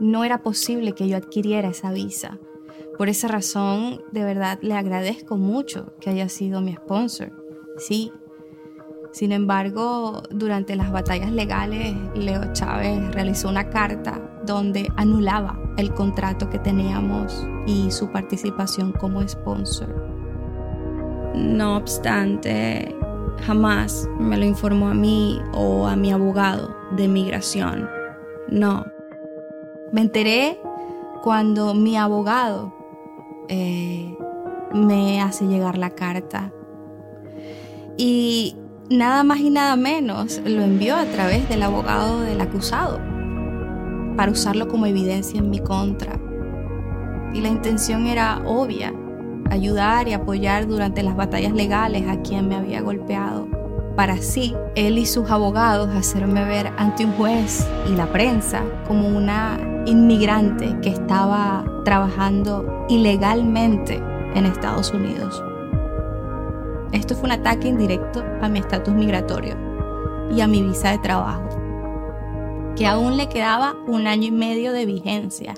no 0.00 0.24
era 0.24 0.42
posible 0.42 0.92
que 0.92 1.08
yo 1.08 1.16
adquiriera 1.16 1.68
esa 1.68 1.92
visa. 1.92 2.38
Por 2.96 3.08
esa 3.08 3.28
razón, 3.28 4.02
de 4.10 4.24
verdad, 4.24 4.58
le 4.60 4.74
agradezco 4.74 5.36
mucho 5.36 5.92
que 6.00 6.10
haya 6.10 6.28
sido 6.28 6.60
mi 6.60 6.74
sponsor. 6.74 7.32
Sí. 7.76 8.12
Sin 9.12 9.32
embargo, 9.32 10.22
durante 10.30 10.76
las 10.76 10.90
batallas 10.92 11.32
legales, 11.32 11.96
Leo 12.14 12.52
Chávez 12.52 13.12
realizó 13.12 13.48
una 13.48 13.70
carta 13.70 14.20
donde 14.44 14.90
anulaba 14.96 15.58
el 15.76 15.94
contrato 15.94 16.50
que 16.50 16.58
teníamos 16.58 17.46
y 17.66 17.90
su 17.90 18.10
participación 18.10 18.92
como 18.92 19.26
sponsor. 19.26 19.94
No 21.34 21.76
obstante, 21.76 22.94
jamás 23.46 24.08
me 24.18 24.36
lo 24.36 24.44
informó 24.44 24.88
a 24.88 24.94
mí 24.94 25.40
o 25.52 25.86
a 25.86 25.94
mi 25.94 26.12
abogado 26.12 26.74
de 26.96 27.06
migración. 27.06 27.88
No, 28.48 28.84
me 29.92 30.02
enteré 30.02 30.60
cuando 31.22 31.74
mi 31.74 31.96
abogado 31.96 32.72
eh, 33.48 34.16
me 34.72 35.20
hace 35.20 35.46
llegar 35.46 35.78
la 35.78 35.90
carta. 35.90 36.52
Y 37.96 38.56
nada 38.90 39.24
más 39.24 39.40
y 39.40 39.50
nada 39.50 39.76
menos 39.76 40.40
lo 40.44 40.62
envió 40.62 40.96
a 40.96 41.04
través 41.04 41.48
del 41.48 41.62
abogado 41.62 42.20
del 42.20 42.40
acusado 42.40 43.00
para 44.16 44.32
usarlo 44.32 44.68
como 44.68 44.86
evidencia 44.86 45.38
en 45.38 45.50
mi 45.50 45.58
contra. 45.58 46.18
Y 47.34 47.40
la 47.40 47.48
intención 47.48 48.06
era 48.06 48.42
obvia, 48.46 48.92
ayudar 49.50 50.08
y 50.08 50.12
apoyar 50.12 50.66
durante 50.66 51.02
las 51.02 51.16
batallas 51.16 51.52
legales 51.52 52.08
a 52.08 52.20
quien 52.22 52.48
me 52.48 52.56
había 52.56 52.80
golpeado 52.80 53.48
para 53.98 54.12
así 54.12 54.54
él 54.76 54.96
y 54.96 55.06
sus 55.06 55.28
abogados 55.28 55.88
hacerme 55.88 56.44
ver 56.44 56.72
ante 56.76 57.04
un 57.04 57.10
juez 57.14 57.68
y 57.90 57.96
la 57.96 58.06
prensa 58.06 58.62
como 58.86 59.08
una 59.08 59.58
inmigrante 59.88 60.76
que 60.82 60.90
estaba 60.90 61.64
trabajando 61.84 62.86
ilegalmente 62.90 63.96
en 64.34 64.44
Estados 64.44 64.92
Unidos. 64.92 65.42
Esto 66.92 67.14
fue 67.14 67.24
un 67.24 67.32
ataque 67.32 67.68
indirecto 67.68 68.22
a 68.42 68.48
mi 68.48 68.58
estatus 68.58 68.92
migratorio 68.92 69.56
y 70.30 70.42
a 70.42 70.46
mi 70.46 70.62
visa 70.62 70.90
de 70.90 70.98
trabajo, 70.98 71.48
que 72.76 72.86
aún 72.86 73.16
le 73.16 73.30
quedaba 73.30 73.76
un 73.86 74.06
año 74.06 74.28
y 74.28 74.30
medio 74.30 74.72
de 74.72 74.84
vigencia. 74.84 75.54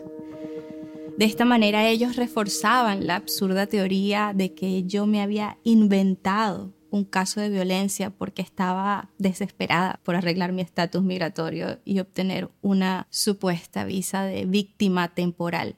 De 1.17 1.25
esta 1.25 1.45
manera 1.45 1.89
ellos 1.89 2.15
reforzaban 2.15 3.09
la 3.09 3.17
absurda 3.17 3.67
teoría 3.67 4.33
de 4.35 4.55
que 4.55 4.85
yo 4.85 5.07
me 5.07 5.23
había 5.23 5.59
inventado 5.65 6.73
un 6.91 7.05
caso 7.05 7.41
de 7.41 7.49
violencia 7.49 8.11
porque 8.11 8.43
estaba 8.43 9.11
desesperada 9.19 10.01
por 10.03 10.17
arreglar 10.17 10.53
mi 10.53 10.63
estatus 10.63 11.03
migratorio 11.03 11.81
y 11.85 12.01
obtener 12.01 12.51
una 12.61 13.07
supuesta 13.11 13.85
visa 13.85 14.25
de 14.25 14.45
víctima 14.45 15.15
temporal. 15.15 15.77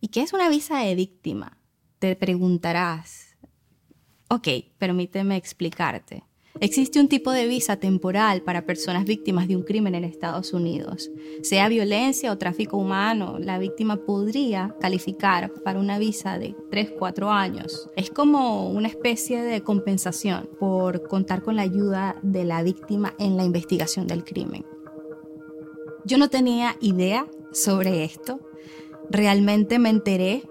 ¿Y 0.00 0.08
qué 0.08 0.22
es 0.22 0.32
una 0.32 0.48
visa 0.48 0.78
de 0.78 0.94
víctima? 0.94 1.58
Te 1.98 2.14
preguntarás. 2.14 3.36
Ok, 4.28 4.48
permíteme 4.78 5.36
explicarte. 5.36 6.27
Existe 6.60 6.98
un 6.98 7.06
tipo 7.06 7.30
de 7.30 7.46
visa 7.46 7.76
temporal 7.76 8.42
para 8.42 8.66
personas 8.66 9.04
víctimas 9.04 9.46
de 9.46 9.54
un 9.54 9.62
crimen 9.62 9.94
en 9.94 10.02
Estados 10.02 10.52
Unidos. 10.52 11.10
Sea 11.42 11.68
violencia 11.68 12.32
o 12.32 12.38
tráfico 12.38 12.76
humano, 12.76 13.38
la 13.38 13.60
víctima 13.60 13.96
podría 13.98 14.74
calificar 14.80 15.52
para 15.62 15.78
una 15.78 16.00
visa 16.00 16.36
de 16.36 16.56
3-4 16.70 17.30
años. 17.30 17.88
Es 17.94 18.10
como 18.10 18.68
una 18.70 18.88
especie 18.88 19.40
de 19.42 19.60
compensación 19.60 20.48
por 20.58 21.06
contar 21.06 21.42
con 21.42 21.54
la 21.54 21.62
ayuda 21.62 22.16
de 22.22 22.44
la 22.44 22.64
víctima 22.64 23.14
en 23.20 23.36
la 23.36 23.44
investigación 23.44 24.08
del 24.08 24.24
crimen. 24.24 24.66
Yo 26.04 26.18
no 26.18 26.28
tenía 26.28 26.76
idea 26.80 27.28
sobre 27.52 28.02
esto. 28.02 28.40
Realmente 29.10 29.78
me 29.78 29.90
enteré 29.90 30.42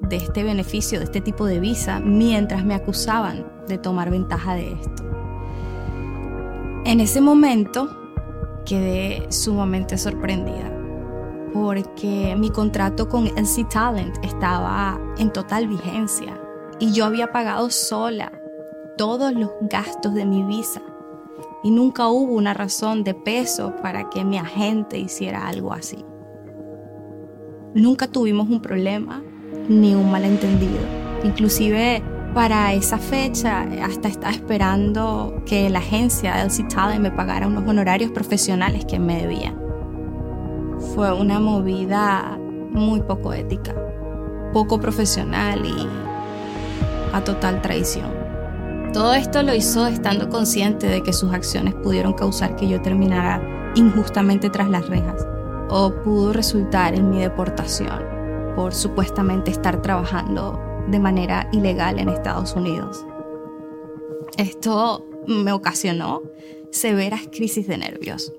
de 0.00 0.16
este 0.16 0.44
beneficio, 0.44 1.00
de 1.00 1.06
este 1.06 1.20
tipo 1.20 1.44
de 1.44 1.58
visa, 1.58 1.98
mientras 1.98 2.64
me 2.64 2.74
acusaban 2.74 3.50
de 3.66 3.78
tomar 3.78 4.10
ventaja 4.10 4.54
de 4.54 4.72
esto. 4.72 5.25
En 6.86 7.00
ese 7.00 7.20
momento 7.20 7.88
quedé 8.64 9.26
sumamente 9.32 9.98
sorprendida 9.98 10.70
porque 11.52 12.36
mi 12.38 12.48
contrato 12.50 13.08
con 13.08 13.26
NC 13.26 13.68
Talent 13.68 14.14
estaba 14.22 14.96
en 15.18 15.32
total 15.32 15.66
vigencia 15.66 16.40
y 16.78 16.92
yo 16.92 17.04
había 17.04 17.32
pagado 17.32 17.70
sola 17.70 18.30
todos 18.96 19.32
los 19.32 19.50
gastos 19.62 20.14
de 20.14 20.26
mi 20.26 20.44
visa 20.44 20.80
y 21.64 21.72
nunca 21.72 22.06
hubo 22.06 22.34
una 22.34 22.54
razón 22.54 23.02
de 23.02 23.14
peso 23.14 23.74
para 23.82 24.08
que 24.08 24.24
mi 24.24 24.38
agente 24.38 24.96
hiciera 24.96 25.48
algo 25.48 25.72
así. 25.72 26.04
Nunca 27.74 28.06
tuvimos 28.06 28.48
un 28.48 28.62
problema 28.62 29.24
ni 29.68 29.96
un 29.96 30.08
malentendido. 30.08 30.78
Inclusive 31.24 32.00
para 32.36 32.74
esa 32.74 32.98
fecha 32.98 33.66
hasta 33.82 34.08
estaba 34.08 34.30
esperando 34.30 35.42
que 35.46 35.70
la 35.70 35.78
agencia 35.78 36.42
LC 36.42 36.68
Talent 36.68 37.00
me 37.00 37.10
pagara 37.10 37.46
unos 37.46 37.66
honorarios 37.66 38.10
profesionales 38.10 38.84
que 38.84 38.98
me 38.98 39.22
debían. 39.22 39.58
Fue 40.94 41.14
una 41.14 41.40
movida 41.40 42.38
muy 42.72 43.00
poco 43.00 43.32
ética, 43.32 43.74
poco 44.52 44.78
profesional 44.78 45.64
y 45.64 45.88
a 47.14 47.24
total 47.24 47.62
traición. 47.62 48.12
Todo 48.92 49.14
esto 49.14 49.42
lo 49.42 49.54
hizo 49.54 49.86
estando 49.86 50.28
consciente 50.28 50.88
de 50.88 51.02
que 51.02 51.14
sus 51.14 51.32
acciones 51.32 51.72
pudieron 51.76 52.12
causar 52.12 52.54
que 52.54 52.68
yo 52.68 52.82
terminara 52.82 53.40
injustamente 53.76 54.50
tras 54.50 54.68
las 54.68 54.86
rejas 54.90 55.26
o 55.70 55.90
pudo 56.04 56.34
resultar 56.34 56.94
en 56.94 57.08
mi 57.08 57.20
deportación 57.20 58.04
por 58.54 58.74
supuestamente 58.74 59.50
estar 59.50 59.80
trabajando 59.80 60.65
de 60.88 60.98
manera 60.98 61.48
ilegal 61.52 61.98
en 61.98 62.08
Estados 62.08 62.54
Unidos. 62.54 63.04
Esto 64.36 65.06
me 65.26 65.52
ocasionó 65.52 66.22
severas 66.70 67.28
crisis 67.32 67.66
de 67.66 67.78
nervios 67.78 68.32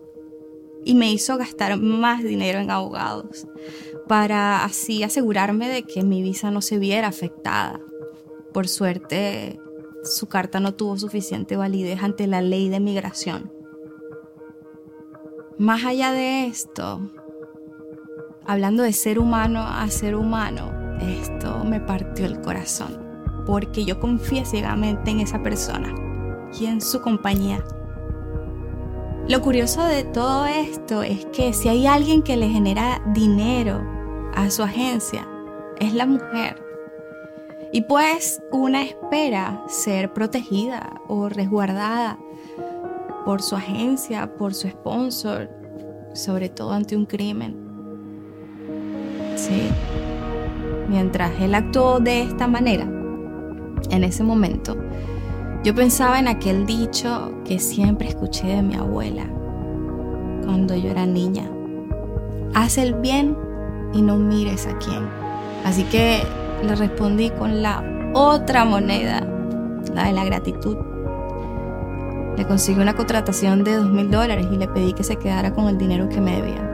y 0.86 0.94
me 0.94 1.12
hizo 1.12 1.38
gastar 1.38 1.77
más 1.77 2.24
dinero 2.24 2.60
en 2.60 2.72
abogados 2.72 3.48
para 4.08 4.63
así 4.63 5.04
asegurarme 5.04 5.68
de 5.68 5.84
que 5.84 6.04
mi 6.04 6.22
visa 6.22 6.51
no 6.51 6.62
se 6.62 6.77
viera 6.77 7.08
afectada. 7.08 7.82
Por 8.54 8.68
suerte, 8.68 9.60
su 10.04 10.27
carta 10.27 10.60
no 10.60 10.74
tuvo 10.74 10.98
suficiente 10.98 11.58
validez 11.58 12.01
ante 12.01 12.27
la 12.27 12.42
ley 12.42 12.70
de 12.70 12.80
migración. 12.80 13.51
Más 15.58 15.84
allá 15.84 16.12
de 16.12 16.46
esto, 16.46 17.01
hablando 18.46 18.84
de 18.84 18.94
ser 18.94 19.20
humano 19.20 19.62
a 19.62 19.89
ser 19.89 20.16
humano, 20.16 20.72
esto 21.01 21.57
partió 21.79 22.25
el 22.25 22.41
corazón, 22.41 23.00
porque 23.46 23.86
yo 23.86 24.00
confié 24.00 24.46
ciegamente 24.46 25.12
en 25.12 25.22
esa 25.22 25.41
persona 25.41 25.93
y 26.60 26.65
en 26.65 26.81
su 26.81 27.01
compañía. 27.01 27.63
Lo 29.27 29.41
curioso 29.41 29.84
de 29.84 30.03
todo 30.03 30.46
esto 30.46 31.03
es 31.03 31.25
que 31.27 31.51
si 31.51 31.67
hay 31.67 31.86
alguien 31.86 32.22
que 32.22 32.38
le 32.38 32.48
genera 32.48 33.01
dinero 33.13 33.81
a 34.34 34.50
su 34.50 34.63
agencia, 34.63 35.27
es 35.79 35.93
la 35.93 36.05
mujer. 36.05 36.63
Y 37.74 37.81
pues 37.81 38.41
una 38.51 38.84
espera 38.84 39.62
ser 39.67 40.13
protegida 40.13 41.01
o 41.10 41.27
resguardada 41.27 42.18
por 43.25 43.42
su 43.42 43.55
agencia, 43.55 44.37
por 44.37 44.53
su 44.53 44.70
sponsor, 44.70 45.50
sobre 46.13 46.48
todo 46.48 46.72
ante 46.72 46.96
un 46.96 47.05
crimen. 47.05 47.55
Sí. 49.35 49.70
Mientras 50.88 51.32
él 51.42 51.54
actuó 51.54 52.00
de 52.00 52.22
esta 52.22 52.48
manera, 52.48 52.86
en 53.90 54.04
ese 54.04 54.24
momento, 54.24 54.78
yo 55.64 55.76
pensaba 55.76 56.20
en 56.20 56.28
aquel 56.28 56.66
dicho 56.66 57.34
que 57.44 57.60
siempre 57.60 58.08
escuché 58.08 58.48
de 58.48 58.62
mi 58.62 58.76
abuela 58.76 59.26
cuando 60.46 60.76
yo 60.76 60.90
era 60.90 61.06
niña. 61.06 61.50
Haz 62.54 62.78
el 62.78 62.94
bien 62.96 63.36
y 63.94 64.02
no 64.02 64.18
mires 64.18 64.66
a 64.66 64.78
quién. 64.78 65.08
Así 65.66 65.84
que 65.84 66.24
le 66.64 66.76
respondí 66.76 67.30
con 67.32 67.62
la 67.62 67.84
otra 68.14 68.64
moneda, 68.64 69.28
la 69.94 70.06
de 70.06 70.14
la 70.14 70.24
gratitud. 70.24 70.78
Le 72.38 72.46
conseguí 72.46 72.80
una 72.80 72.96
contratación 72.96 73.64
de 73.64 73.76
dos 73.76 73.90
mil 73.90 74.10
dólares 74.10 74.48
y 74.52 74.56
le 74.56 74.68
pedí 74.68 74.94
que 74.94 75.04
se 75.04 75.18
quedara 75.18 75.54
con 75.54 75.68
el 75.68 75.78
dinero 75.78 76.08
que 76.08 76.22
me 76.22 76.38
debía 76.38 76.67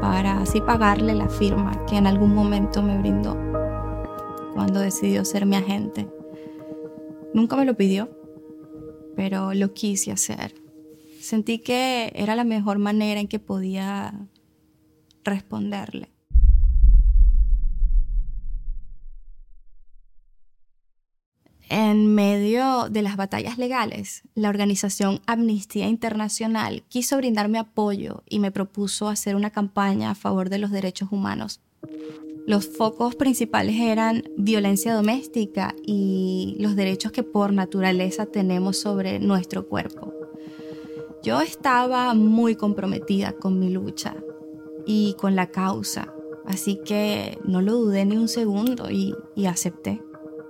para 0.00 0.40
así 0.40 0.60
pagarle 0.60 1.14
la 1.14 1.28
firma 1.28 1.84
que 1.86 1.96
en 1.96 2.06
algún 2.06 2.34
momento 2.34 2.82
me 2.82 2.98
brindó 2.98 3.36
cuando 4.54 4.80
decidió 4.80 5.24
ser 5.24 5.46
mi 5.46 5.56
agente. 5.56 6.08
Nunca 7.34 7.56
me 7.56 7.64
lo 7.64 7.76
pidió, 7.76 8.08
pero 9.16 9.54
lo 9.54 9.72
quise 9.74 10.12
hacer. 10.12 10.54
Sentí 11.20 11.58
que 11.58 12.12
era 12.14 12.34
la 12.34 12.44
mejor 12.44 12.78
manera 12.78 13.20
en 13.20 13.28
que 13.28 13.38
podía 13.38 14.14
responderle. 15.24 16.08
En 21.70 22.14
medio 22.14 22.88
de 22.88 23.02
las 23.02 23.16
batallas 23.16 23.58
legales, 23.58 24.22
la 24.34 24.48
organización 24.48 25.20
Amnistía 25.26 25.86
Internacional 25.86 26.82
quiso 26.88 27.18
brindarme 27.18 27.58
apoyo 27.58 28.22
y 28.26 28.38
me 28.38 28.50
propuso 28.50 29.08
hacer 29.08 29.36
una 29.36 29.50
campaña 29.50 30.10
a 30.10 30.14
favor 30.14 30.48
de 30.48 30.58
los 30.58 30.70
derechos 30.70 31.12
humanos. 31.12 31.60
Los 32.46 32.66
focos 32.66 33.14
principales 33.14 33.76
eran 33.78 34.24
violencia 34.38 34.94
doméstica 34.94 35.74
y 35.84 36.56
los 36.58 36.76
derechos 36.76 37.12
que 37.12 37.22
por 37.22 37.52
naturaleza 37.52 38.24
tenemos 38.24 38.78
sobre 38.78 39.18
nuestro 39.18 39.68
cuerpo. 39.68 40.14
Yo 41.22 41.42
estaba 41.42 42.14
muy 42.14 42.54
comprometida 42.54 43.32
con 43.32 43.58
mi 43.58 43.68
lucha 43.68 44.16
y 44.86 45.14
con 45.18 45.36
la 45.36 45.48
causa, 45.48 46.14
así 46.46 46.80
que 46.82 47.38
no 47.44 47.60
lo 47.60 47.74
dudé 47.74 48.06
ni 48.06 48.16
un 48.16 48.28
segundo 48.28 48.88
y, 48.90 49.14
acepté. 49.44 50.00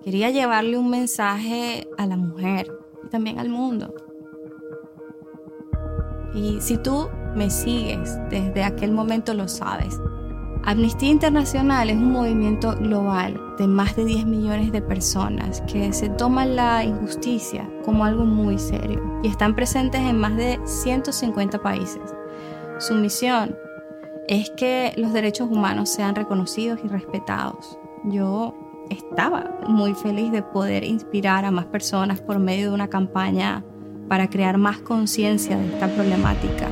Quería 0.08 0.30
llevarle 0.30 0.78
un 0.78 0.88
mensaje 0.88 1.86
a 1.98 2.06
la 2.06 2.16
mujer 2.16 2.72
y 3.04 3.10
también 3.10 3.38
al 3.38 3.50
mundo. 3.50 3.94
Y 6.32 6.62
si 6.62 6.78
tú 6.78 7.10
me 7.36 7.50
sigues 7.50 8.18
desde 8.30 8.64
aquel 8.64 8.92
momento 8.92 9.34
lo 9.34 9.48
sabes. 9.48 10.00
Amnistía 10.64 11.10
Internacional 11.10 11.90
es 11.90 11.96
un 11.96 12.10
movimiento 12.10 12.74
global 12.76 13.38
de 13.58 13.66
más 13.66 13.96
de 13.96 14.06
10 14.06 14.24
millones 14.24 14.72
de 14.72 14.80
personas 14.80 15.60
que 15.70 15.92
se 15.92 16.08
toman 16.08 16.56
la 16.56 16.82
injusticia 16.84 17.68
como 17.84 18.06
algo 18.06 18.24
muy 18.24 18.58
serio 18.58 19.20
y 19.22 19.28
están 19.28 19.54
presentes 19.54 20.00
en 20.00 20.18
más 20.18 20.34
de 20.38 20.58
150 20.64 21.60
países. 21.60 22.14
Su 22.78 22.94
misión 22.94 23.54
es 24.26 24.48
que 24.56 24.94
los 24.96 25.12
derechos 25.12 25.50
humanos 25.50 25.90
sean 25.90 26.14
reconocidos 26.14 26.80
y 26.82 26.88
respetados. 26.88 27.78
Yo 28.04 28.54
estaba 28.90 29.58
muy 29.66 29.94
feliz 29.94 30.32
de 30.32 30.42
poder 30.42 30.84
inspirar 30.84 31.44
a 31.44 31.50
más 31.50 31.66
personas 31.66 32.20
por 32.20 32.38
medio 32.38 32.68
de 32.68 32.74
una 32.74 32.88
campaña 32.88 33.64
para 34.08 34.28
crear 34.30 34.58
más 34.58 34.78
conciencia 34.78 35.56
de 35.56 35.66
esta 35.66 35.88
problemática. 35.88 36.66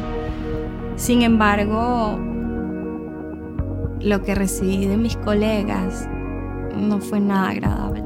Sin 0.96 1.22
embargo, 1.22 2.18
lo 4.00 4.22
que 4.22 4.35
recibí 4.35 4.87
de 4.87 4.96
mis 4.96 5.16
colegas 5.16 6.09
no 6.76 7.00
fue 7.00 7.20
nada 7.20 7.50
agradable. 7.50 8.05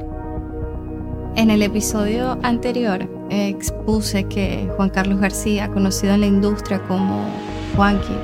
En 1.35 1.49
el 1.49 1.61
episodio 1.61 2.37
anterior 2.43 3.07
expuse 3.29 4.25
que 4.25 4.69
Juan 4.75 4.89
Carlos 4.89 5.19
García, 5.19 5.69
conocido 5.69 6.13
en 6.13 6.21
la 6.21 6.27
industria 6.27 6.81
como 6.87 7.25
Juanqui, 7.75 8.15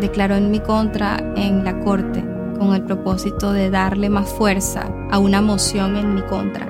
declaró 0.00 0.36
en 0.36 0.50
mi 0.50 0.60
contra 0.60 1.16
en 1.36 1.64
la 1.64 1.80
corte 1.80 2.31
con 2.62 2.76
el 2.76 2.84
propósito 2.84 3.52
de 3.52 3.70
darle 3.70 4.08
más 4.08 4.30
fuerza 4.30 4.88
a 5.10 5.18
una 5.18 5.42
moción 5.42 5.96
en 5.96 6.14
mi 6.14 6.22
contra. 6.22 6.68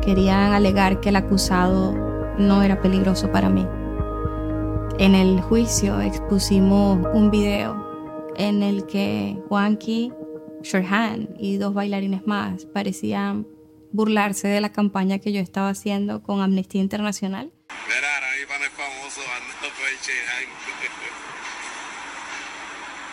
Querían 0.00 0.54
alegar 0.54 1.00
que 1.00 1.10
el 1.10 1.16
acusado 1.16 1.92
no 2.38 2.62
era 2.62 2.80
peligroso 2.80 3.30
para 3.30 3.50
mí. 3.50 3.66
En 4.98 5.14
el 5.14 5.42
juicio 5.42 6.00
expusimos 6.00 7.06
un 7.12 7.30
video 7.30 8.32
en 8.36 8.62
el 8.62 8.86
que 8.86 9.38
Juanqui, 9.50 10.10
Sherhan 10.62 11.28
y 11.38 11.58
dos 11.58 11.74
bailarines 11.74 12.26
más 12.26 12.64
parecían 12.64 13.46
burlarse 13.92 14.48
de 14.48 14.62
la 14.62 14.72
campaña 14.72 15.18
que 15.18 15.34
yo 15.34 15.42
estaba 15.42 15.68
haciendo 15.68 16.22
con 16.22 16.40
Amnistía 16.40 16.80
Internacional. 16.80 17.52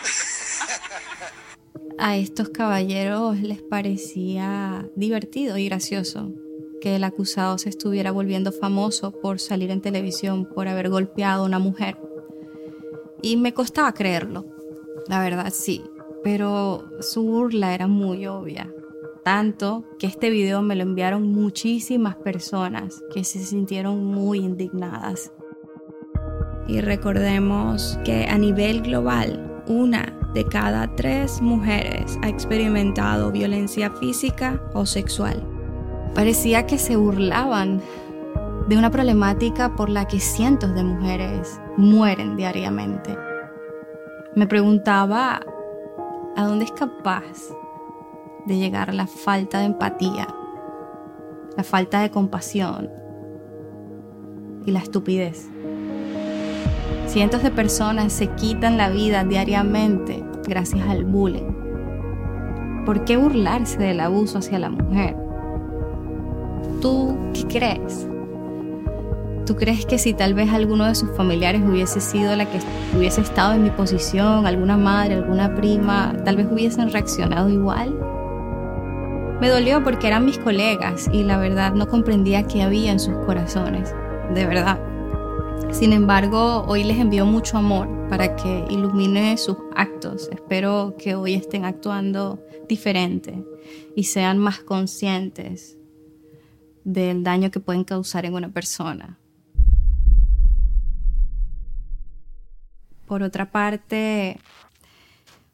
A 1.98 2.16
estos 2.16 2.48
caballeros 2.48 3.40
les 3.40 3.62
parecía 3.62 4.90
divertido 4.96 5.56
y 5.58 5.66
gracioso 5.66 6.32
que 6.80 6.96
el 6.96 7.04
acusado 7.04 7.56
se 7.56 7.70
estuviera 7.70 8.10
volviendo 8.10 8.52
famoso 8.52 9.12
por 9.12 9.38
salir 9.38 9.70
en 9.70 9.80
televisión 9.80 10.44
por 10.44 10.68
haber 10.68 10.90
golpeado 10.90 11.42
a 11.42 11.46
una 11.46 11.58
mujer. 11.58 11.96
Y 13.22 13.36
me 13.36 13.54
costaba 13.54 13.94
creerlo, 13.94 14.44
la 15.08 15.20
verdad 15.20 15.50
sí, 15.50 15.82
pero 16.22 16.84
su 17.00 17.22
burla 17.22 17.74
era 17.74 17.86
muy 17.86 18.26
obvia. 18.26 18.70
Tanto 19.24 19.84
que 19.98 20.06
este 20.06 20.28
video 20.28 20.60
me 20.60 20.76
lo 20.76 20.82
enviaron 20.82 21.32
muchísimas 21.32 22.16
personas 22.16 23.02
que 23.14 23.24
se 23.24 23.38
sintieron 23.38 24.04
muy 24.04 24.40
indignadas. 24.40 25.32
Y 26.68 26.80
recordemos 26.80 27.98
que 28.04 28.26
a 28.26 28.36
nivel 28.36 28.82
global, 28.82 29.62
una 29.66 30.23
de 30.34 30.44
cada 30.44 30.88
tres 30.96 31.40
mujeres 31.40 32.18
ha 32.22 32.28
experimentado 32.28 33.30
violencia 33.30 33.90
física 33.90 34.60
o 34.74 34.84
sexual. 34.84 35.42
Parecía 36.14 36.66
que 36.66 36.76
se 36.76 36.96
burlaban 36.96 37.80
de 38.68 38.76
una 38.76 38.90
problemática 38.90 39.76
por 39.76 39.88
la 39.88 40.06
que 40.06 40.18
cientos 40.18 40.74
de 40.74 40.82
mujeres 40.82 41.60
mueren 41.76 42.36
diariamente. 42.36 43.16
Me 44.34 44.46
preguntaba 44.46 45.40
a 46.36 46.44
dónde 46.44 46.64
es 46.64 46.72
capaz 46.72 47.54
de 48.46 48.56
llegar 48.58 48.92
la 48.92 49.06
falta 49.06 49.60
de 49.60 49.66
empatía, 49.66 50.26
la 51.56 51.62
falta 51.62 52.00
de 52.00 52.10
compasión 52.10 52.90
y 54.66 54.72
la 54.72 54.80
estupidez. 54.80 55.48
Cientos 57.06 57.42
de 57.42 57.50
personas 57.50 58.12
se 58.12 58.28
quitan 58.28 58.76
la 58.76 58.88
vida 58.88 59.24
diariamente 59.24 60.23
gracias 60.46 60.86
al 60.88 61.04
bullying. 61.04 61.52
¿Por 62.84 63.04
qué 63.04 63.16
burlarse 63.16 63.78
del 63.78 64.00
abuso 64.00 64.38
hacia 64.38 64.58
la 64.58 64.70
mujer? 64.70 65.16
¿Tú 66.80 67.16
qué 67.32 67.44
crees? 67.46 68.06
¿Tú 69.46 69.56
crees 69.56 69.84
que 69.84 69.98
si 69.98 70.14
tal 70.14 70.34
vez 70.34 70.52
alguno 70.52 70.86
de 70.86 70.94
sus 70.94 71.10
familiares 71.16 71.62
hubiese 71.62 72.00
sido 72.00 72.34
la 72.34 72.46
que 72.46 72.58
hubiese 72.96 73.20
estado 73.20 73.54
en 73.54 73.62
mi 73.62 73.70
posición, 73.70 74.46
alguna 74.46 74.76
madre, 74.76 75.14
alguna 75.14 75.54
prima, 75.54 76.14
tal 76.24 76.36
vez 76.36 76.46
hubiesen 76.50 76.90
reaccionado 76.90 77.48
igual? 77.48 77.94
Me 79.40 79.48
dolió 79.48 79.82
porque 79.82 80.06
eran 80.06 80.24
mis 80.24 80.38
colegas 80.38 81.08
y 81.12 81.22
la 81.24 81.36
verdad 81.38 81.74
no 81.74 81.86
comprendía 81.88 82.44
qué 82.44 82.62
había 82.62 82.92
en 82.92 83.00
sus 83.00 83.14
corazones, 83.26 83.94
de 84.34 84.46
verdad. 84.46 84.78
Sin 85.70 85.92
embargo, 85.92 86.64
hoy 86.66 86.84
les 86.84 86.98
envío 86.98 87.26
mucho 87.26 87.58
amor 87.58 87.88
para 88.16 88.36
que 88.36 88.64
ilumine 88.70 89.36
sus 89.36 89.56
actos. 89.74 90.28
Espero 90.30 90.94
que 90.96 91.16
hoy 91.16 91.34
estén 91.34 91.64
actuando 91.64 92.40
diferente 92.68 93.44
y 93.96 94.04
sean 94.04 94.38
más 94.38 94.60
conscientes 94.60 95.76
del 96.84 97.24
daño 97.24 97.50
que 97.50 97.58
pueden 97.58 97.82
causar 97.82 98.24
en 98.24 98.34
una 98.34 98.52
persona. 98.52 99.18
Por 103.06 103.24
otra 103.24 103.50
parte, 103.50 104.38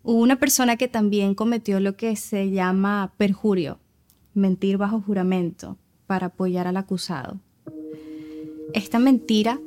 hubo 0.02 0.20
una 0.20 0.36
persona 0.36 0.76
que 0.76 0.86
también 0.86 1.34
cometió 1.34 1.80
lo 1.80 1.96
que 1.96 2.14
se 2.14 2.50
llama 2.50 3.14
perjurio, 3.16 3.78
mentir 4.34 4.76
bajo 4.76 5.00
juramento, 5.00 5.78
para 6.06 6.26
apoyar 6.26 6.66
al 6.66 6.76
acusado. 6.76 7.40
Esta 8.74 8.98
mentira 8.98 9.58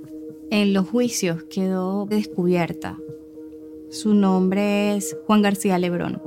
en 0.50 0.74
los 0.74 0.90
juicios 0.90 1.44
quedó 1.44 2.06
descubierta. 2.06 2.98
Su 3.90 4.14
nombre 4.14 4.96
es 4.96 5.18
Juan 5.28 5.42
García 5.42 5.78
Lebrón. 5.78 6.22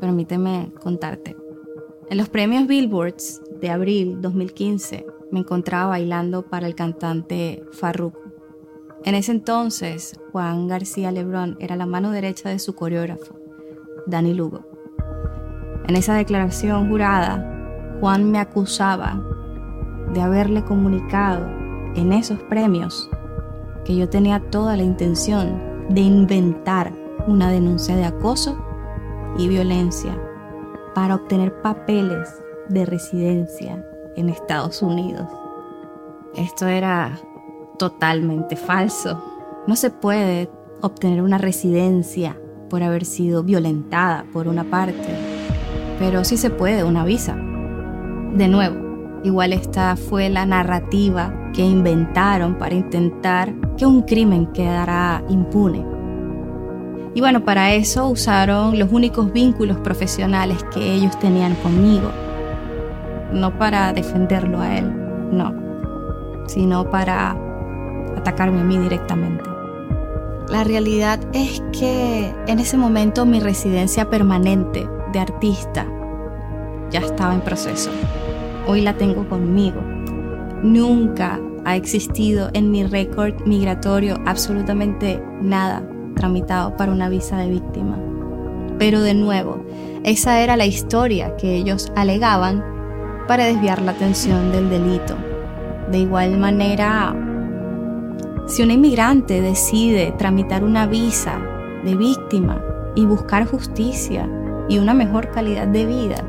Permíteme 0.00 0.72
contarte. 0.82 1.36
En 2.10 2.18
los 2.18 2.28
premios 2.28 2.66
Billboards 2.66 3.40
de 3.60 3.70
abril 3.70 4.20
2015 4.20 5.06
me 5.30 5.40
encontraba 5.40 5.90
bailando 5.90 6.42
para 6.42 6.66
el 6.66 6.74
cantante 6.74 7.62
Farruko. 7.72 8.20
En 9.04 9.14
ese 9.14 9.32
entonces, 9.32 10.20
Juan 10.30 10.68
García 10.68 11.10
Lebrón 11.10 11.56
era 11.58 11.74
la 11.76 11.86
mano 11.86 12.10
derecha 12.10 12.50
de 12.50 12.58
su 12.58 12.74
coreógrafo, 12.74 13.34
Dani 14.06 14.34
Lugo. 14.34 14.64
En 15.88 15.96
esa 15.96 16.14
declaración 16.14 16.88
jurada, 16.88 17.98
Juan 18.00 18.30
me 18.30 18.38
acusaba 18.38 19.24
de 20.12 20.20
haberle 20.20 20.64
comunicado 20.64 21.61
en 21.94 22.12
esos 22.12 22.38
premios 22.44 23.08
que 23.84 23.96
yo 23.96 24.08
tenía 24.08 24.40
toda 24.50 24.76
la 24.76 24.82
intención 24.82 25.86
de 25.88 26.00
inventar 26.00 26.92
una 27.26 27.50
denuncia 27.50 27.96
de 27.96 28.04
acoso 28.04 28.56
y 29.36 29.48
violencia 29.48 30.16
para 30.94 31.16
obtener 31.16 31.60
papeles 31.62 32.28
de 32.68 32.84
residencia 32.86 33.84
en 34.16 34.28
Estados 34.28 34.82
Unidos. 34.82 35.26
Esto 36.34 36.66
era 36.66 37.18
totalmente 37.78 38.56
falso. 38.56 39.22
No 39.66 39.76
se 39.76 39.90
puede 39.90 40.50
obtener 40.80 41.22
una 41.22 41.38
residencia 41.38 42.36
por 42.68 42.82
haber 42.82 43.04
sido 43.04 43.42
violentada 43.42 44.24
por 44.32 44.48
una 44.48 44.64
parte, 44.64 45.08
pero 45.98 46.24
sí 46.24 46.36
se 46.36 46.50
puede 46.50 46.84
una 46.84 47.04
visa. 47.04 47.36
De 48.34 48.48
nuevo, 48.48 48.81
igual 49.24 49.52
esta 49.52 49.96
fue 49.96 50.28
la 50.28 50.46
narrativa 50.46 51.34
que 51.52 51.62
inventaron 51.62 52.56
para 52.56 52.74
intentar 52.74 53.54
que 53.76 53.86
un 53.86 54.02
crimen 54.02 54.46
quedara 54.52 55.22
impune. 55.28 55.84
Y 57.14 57.20
bueno, 57.20 57.44
para 57.44 57.74
eso 57.74 58.08
usaron 58.08 58.78
los 58.78 58.90
únicos 58.90 59.32
vínculos 59.32 59.76
profesionales 59.78 60.64
que 60.72 60.94
ellos 60.94 61.18
tenían 61.18 61.54
conmigo. 61.56 62.10
No 63.32 63.56
para 63.58 63.92
defenderlo 63.92 64.60
a 64.60 64.78
él, 64.78 64.92
no, 65.30 65.54
sino 66.46 66.88
para 66.90 67.36
atacarme 68.16 68.60
a 68.60 68.64
mí 68.64 68.78
directamente. 68.78 69.44
La 70.48 70.64
realidad 70.64 71.18
es 71.32 71.62
que 71.78 72.34
en 72.46 72.58
ese 72.58 72.76
momento 72.76 73.24
mi 73.24 73.40
residencia 73.40 74.08
permanente 74.10 74.88
de 75.12 75.18
artista 75.18 75.86
ya 76.90 77.00
estaba 77.00 77.34
en 77.34 77.40
proceso. 77.40 77.90
Hoy 78.66 78.80
la 78.80 78.96
tengo 78.96 79.28
conmigo. 79.28 79.80
Nunca 80.62 81.40
ha 81.64 81.74
existido 81.74 82.50
en 82.52 82.70
mi 82.70 82.84
récord 82.84 83.34
migratorio 83.44 84.20
absolutamente 84.24 85.20
nada 85.40 85.82
tramitado 86.14 86.76
para 86.76 86.92
una 86.92 87.08
visa 87.08 87.38
de 87.38 87.50
víctima. 87.50 87.98
Pero 88.78 89.00
de 89.00 89.14
nuevo, 89.14 89.64
esa 90.04 90.40
era 90.40 90.56
la 90.56 90.66
historia 90.66 91.36
que 91.36 91.56
ellos 91.56 91.92
alegaban 91.96 92.64
para 93.26 93.46
desviar 93.46 93.82
la 93.82 93.92
atención 93.92 94.52
del 94.52 94.70
delito. 94.70 95.16
De 95.90 95.98
igual 95.98 96.38
manera, 96.38 97.16
si 98.46 98.62
un 98.62 98.70
inmigrante 98.70 99.40
decide 99.40 100.14
tramitar 100.18 100.62
una 100.62 100.86
visa 100.86 101.40
de 101.84 101.96
víctima 101.96 102.62
y 102.94 103.06
buscar 103.06 103.44
justicia 103.46 104.28
y 104.68 104.78
una 104.78 104.94
mejor 104.94 105.30
calidad 105.32 105.66
de 105.66 105.86
vida, 105.86 106.24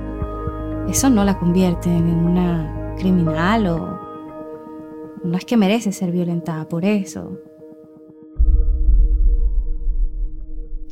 eso 0.90 1.10
no 1.10 1.24
la 1.24 1.40
convierte 1.40 1.90
en 1.90 2.06
una 2.06 2.96
criminal 2.98 3.68
o 3.68 4.00
no 5.24 5.38
es 5.38 5.46
que 5.46 5.58
merece 5.58 5.92
ser 5.92 6.12
violentada 6.12 6.68
por 6.68 6.86
eso. 6.86 7.40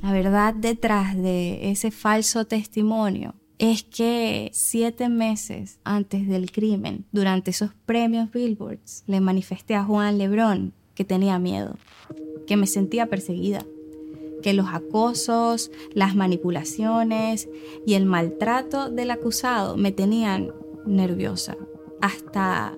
La 0.01 0.12
verdad 0.12 0.54
detrás 0.56 1.15
de 1.15 1.69
ese 1.69 1.91
falso 1.91 2.45
testimonio 2.45 3.36
es 3.60 3.84
que 3.84 4.49
siete 4.54 5.10
meses 5.10 5.80
antes 5.84 6.27
del 6.27 6.51
crimen, 6.51 7.06
durante 7.12 7.51
esos 7.51 7.71
premios 7.86 8.32
Billboards, 8.32 9.04
le 9.06 9.21
manifesté 9.21 9.75
a 9.75 9.84
Juan 9.84 10.17
Lebrón 10.17 10.73
que 10.95 11.06
tenía 11.06 11.38
miedo, 11.38 11.77
que 12.47 12.58
me 12.58 12.65
sentía 12.65 13.06
perseguida, 13.06 13.63
que 14.41 14.54
los 14.54 14.67
acosos, 14.67 15.71
las 15.93 16.15
manipulaciones 16.15 17.49
y 17.86 17.93
el 17.93 18.06
maltrato 18.06 18.89
del 18.89 19.12
acusado 19.12 19.77
me 19.77 19.91
tenían 19.91 20.54
nerviosa. 20.86 21.58
Hasta 22.01 22.77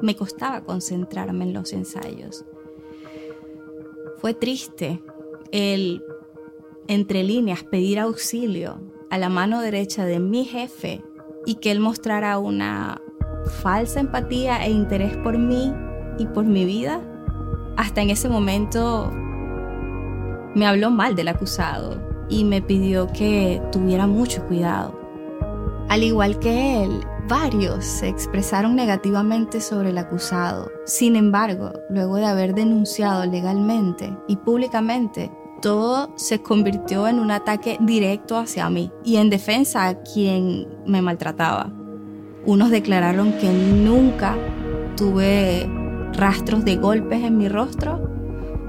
me 0.00 0.16
costaba 0.16 0.64
concentrarme 0.64 1.44
en 1.44 1.52
los 1.54 1.72
ensayos. 1.72 2.44
Fue 4.18 4.34
triste 4.34 5.02
el, 5.50 6.02
entre 6.88 7.22
líneas, 7.22 7.64
pedir 7.64 7.98
auxilio 7.98 8.80
a 9.10 9.18
la 9.18 9.28
mano 9.28 9.60
derecha 9.60 10.04
de 10.04 10.20
mi 10.20 10.44
jefe 10.44 11.02
y 11.44 11.56
que 11.56 11.70
él 11.70 11.80
mostrara 11.80 12.38
una 12.38 13.00
falsa 13.62 14.00
empatía 14.00 14.64
e 14.64 14.70
interés 14.70 15.16
por 15.18 15.36
mí 15.36 15.72
y 16.18 16.26
por 16.26 16.44
mi 16.44 16.64
vida 16.64 17.02
hasta 17.76 18.02
en 18.02 18.10
ese 18.10 18.28
momento 18.28 19.10
me 20.54 20.66
habló 20.66 20.90
mal 20.90 21.14
del 21.14 21.28
acusado 21.28 22.00
y 22.28 22.44
me 22.44 22.62
pidió 22.62 23.06
que 23.08 23.60
tuviera 23.70 24.06
mucho 24.06 24.46
cuidado. 24.46 24.98
Al 25.88 26.02
igual 26.02 26.38
que 26.38 26.84
él, 26.84 27.00
varios 27.28 27.84
se 27.84 28.08
expresaron 28.08 28.74
negativamente 28.74 29.60
sobre 29.60 29.90
el 29.90 29.98
acusado. 29.98 30.70
Sin 30.86 31.16
embargo, 31.16 31.72
luego 31.90 32.16
de 32.16 32.26
haber 32.26 32.54
denunciado 32.54 33.26
legalmente 33.26 34.16
y 34.28 34.36
públicamente, 34.36 35.30
todo 35.60 36.12
se 36.16 36.42
convirtió 36.42 37.06
en 37.06 37.20
un 37.20 37.30
ataque 37.30 37.78
directo 37.80 38.36
hacia 38.36 38.68
mí 38.68 38.90
y 39.04 39.16
en 39.16 39.30
defensa 39.30 39.86
a 39.86 40.02
quien 40.02 40.66
me 40.86 41.02
maltrataba. 41.02 41.70
Unos 42.44 42.70
declararon 42.70 43.32
que 43.34 43.50
nunca 43.52 44.36
tuve 44.96 45.70
rastros 46.14 46.64
de 46.64 46.76
golpes 46.76 47.22
en 47.22 47.38
mi 47.38 47.48
rostro 47.48 48.10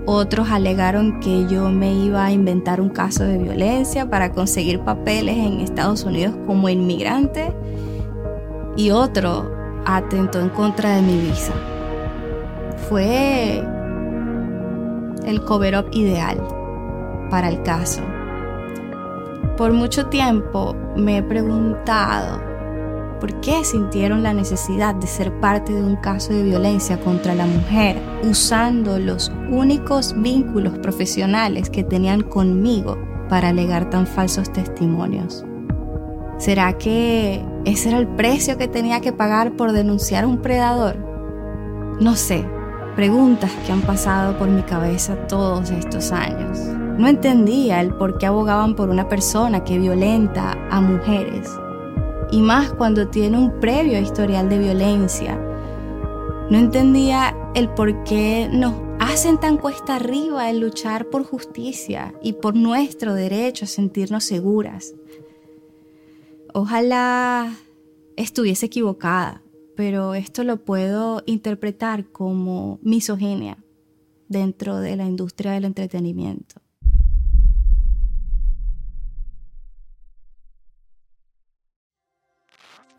otros 0.06 0.50
alegaron 0.50 1.20
que 1.20 1.48
yo 1.48 1.70
me 1.70 1.94
iba 1.94 2.26
a 2.26 2.32
inventar 2.32 2.82
un 2.82 2.90
caso 2.90 3.24
de 3.24 3.38
violencia 3.38 4.10
para 4.10 4.32
conseguir 4.32 4.80
papeles 4.82 5.38
en 5.38 5.62
Estados 5.62 6.04
Unidos 6.04 6.36
como 6.46 6.70
inmigrante. 6.70 7.54
Y 8.76 8.92
otro 8.92 9.52
atentó 9.86 10.40
en 10.40 10.50
contra 10.50 10.96
de 10.96 11.02
mi 11.02 11.18
visa. 11.20 11.54
Fue 12.90 13.64
el 15.26 15.42
cover-up 15.46 15.88
ideal 15.92 16.38
para 17.30 17.50
el 17.50 17.62
caso. 17.64 18.02
Por 19.58 19.72
mucho 19.72 20.08
tiempo 20.08 20.76
me 20.96 21.18
he 21.18 21.24
preguntado 21.24 22.53
por 23.24 23.40
qué 23.40 23.64
sintieron 23.64 24.22
la 24.22 24.34
necesidad 24.34 24.96
de 24.96 25.08
ser 25.08 25.40
parte 25.40 25.72
de 25.72 25.82
un 25.82 25.96
caso 25.96 26.34
de 26.34 26.44
violencia 26.44 27.00
contra 27.00 27.34
la 27.34 27.46
mujer 27.46 27.96
usando 28.30 29.00
los 29.00 29.32
únicos 29.50 30.14
vínculos 30.22 30.78
profesionales 30.80 31.70
que 31.70 31.86
tenían 31.86 32.20
conmigo 32.20 32.98
para 33.30 33.48
alegar 33.48 33.90
tan 33.90 34.08
falsos 34.08 34.52
testimonios. 34.52 35.46
¿Será 36.38 36.78
que 36.78 37.42
ese 37.64 37.92
era 37.92 38.00
el 38.00 38.10
precio 38.10 38.58
que 38.58 38.68
tenía 38.68 39.00
que 39.00 39.14
pagar 39.14 39.54
por 39.54 39.72
denunciar 39.72 40.26
a 40.26 40.28
un 40.28 40.42
predador? 40.42 40.98
No 42.02 42.18
sé, 42.18 42.46
preguntas 42.98 43.52
que 43.66 43.72
han 43.72 43.84
pasado 43.84 44.38
por 44.38 44.50
mi 44.50 44.64
cabeza 44.64 45.16
todos 45.30 45.72
estos 45.72 46.12
años. 46.12 46.60
No 46.98 47.08
entendía 47.08 47.80
el 47.80 47.94
por 47.94 48.18
qué 48.18 48.26
abogaban 48.26 48.76
por 48.76 48.90
una 48.90 49.08
persona 49.08 49.64
que 49.64 49.80
violenta 49.80 50.58
a 50.70 50.82
mujeres 50.82 51.50
y 52.34 52.42
más 52.42 52.74
cuando 52.74 53.10
tiene 53.10 53.38
un 53.38 53.60
previo 53.60 54.00
historial 54.00 54.50
de 54.50 54.58
violencia. 54.58 55.36
No 56.50 56.58
entendía 56.58 57.38
el 57.54 57.70
por 57.70 58.04
qué 58.06 58.50
nos 58.52 58.74
hacen 59.00 59.40
tan 59.40 59.58
cuesta 59.58 59.98
arriba 59.98 60.50
el 60.50 60.60
luchar 60.60 61.12
por 61.12 61.26
justicia 61.26 62.12
y 62.24 62.34
por 62.34 62.56
nuestro 62.56 63.14
derecho 63.14 63.66
a 63.66 63.68
sentirnos 63.68 64.24
seguras. 64.24 64.96
Ojalá 66.56 67.54
estuviese 68.16 68.66
equivocada, 68.66 69.44
pero 69.76 70.16
esto 70.16 70.44
lo 70.44 70.58
puedo 70.66 71.22
interpretar 71.28 72.10
como 72.10 72.80
misoginia 72.82 73.64
dentro 74.28 74.80
de 74.80 74.96
la 74.96 75.06
industria 75.06 75.52
del 75.52 75.66
entretenimiento. 75.66 76.63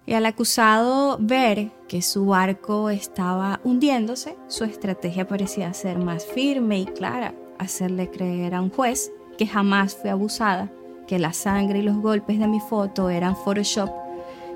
Y 0.06 0.12
al 0.12 0.26
acusado 0.26 1.16
ver 1.18 1.70
que 1.88 2.02
su 2.02 2.26
barco 2.26 2.90
estaba 2.90 3.60
hundiéndose, 3.64 4.36
su 4.48 4.64
estrategia 4.64 5.26
parecía 5.26 5.72
ser 5.72 5.98
más 5.98 6.26
firme 6.26 6.78
y 6.80 6.84
clara, 6.84 7.34
hacerle 7.58 8.10
creer 8.10 8.54
a 8.54 8.60
un 8.60 8.70
juez 8.70 9.10
que 9.38 9.46
jamás 9.46 9.96
fue 9.96 10.10
abusada, 10.10 10.70
que 11.06 11.18
la 11.18 11.32
sangre 11.32 11.78
y 11.78 11.82
los 11.82 11.96
golpes 11.96 12.38
de 12.38 12.46
mi 12.46 12.60
foto 12.60 13.08
eran 13.08 13.34
Photoshop, 13.34 13.90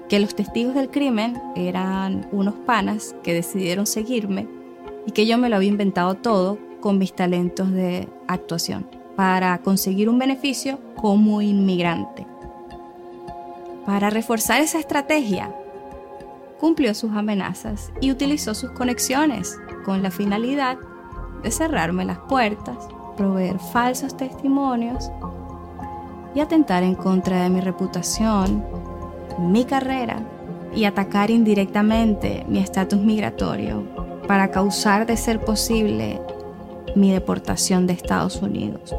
que 0.08 0.20
los 0.20 0.34
testigos 0.34 0.74
del 0.74 0.90
crimen 0.90 1.40
eran 1.56 2.28
unos 2.30 2.54
panas 2.66 3.14
que 3.22 3.34
decidieron 3.34 3.86
seguirme 3.86 4.46
y 5.06 5.12
que 5.12 5.26
yo 5.26 5.38
me 5.38 5.48
lo 5.48 5.56
había 5.56 5.68
inventado 5.70 6.14
todo 6.14 6.58
con 6.80 6.98
mis 6.98 7.14
talentos 7.14 7.72
de 7.72 8.08
actuación 8.26 8.86
para 9.16 9.58
conseguir 9.58 10.08
un 10.08 10.18
beneficio 10.18 10.78
como 10.94 11.42
inmigrante. 11.42 12.26
Para 13.88 14.10
reforzar 14.10 14.60
esa 14.60 14.78
estrategia, 14.78 15.50
cumplió 16.60 16.92
sus 16.92 17.12
amenazas 17.12 17.90
y 18.02 18.10
utilizó 18.10 18.54
sus 18.54 18.72
conexiones 18.72 19.58
con 19.86 20.02
la 20.02 20.10
finalidad 20.10 20.76
de 21.42 21.50
cerrarme 21.50 22.04
las 22.04 22.18
puertas, 22.18 22.76
proveer 23.16 23.58
falsos 23.58 24.14
testimonios 24.14 25.10
y 26.34 26.40
atentar 26.40 26.82
en 26.82 26.96
contra 26.96 27.42
de 27.42 27.48
mi 27.48 27.62
reputación, 27.62 28.62
mi 29.38 29.64
carrera 29.64 30.20
y 30.74 30.84
atacar 30.84 31.30
indirectamente 31.30 32.44
mi 32.46 32.58
estatus 32.58 33.00
migratorio 33.00 33.84
para 34.26 34.50
causar 34.50 35.06
de 35.06 35.16
ser 35.16 35.42
posible 35.42 36.20
mi 36.94 37.10
deportación 37.10 37.86
de 37.86 37.94
Estados 37.94 38.42
Unidos. 38.42 38.94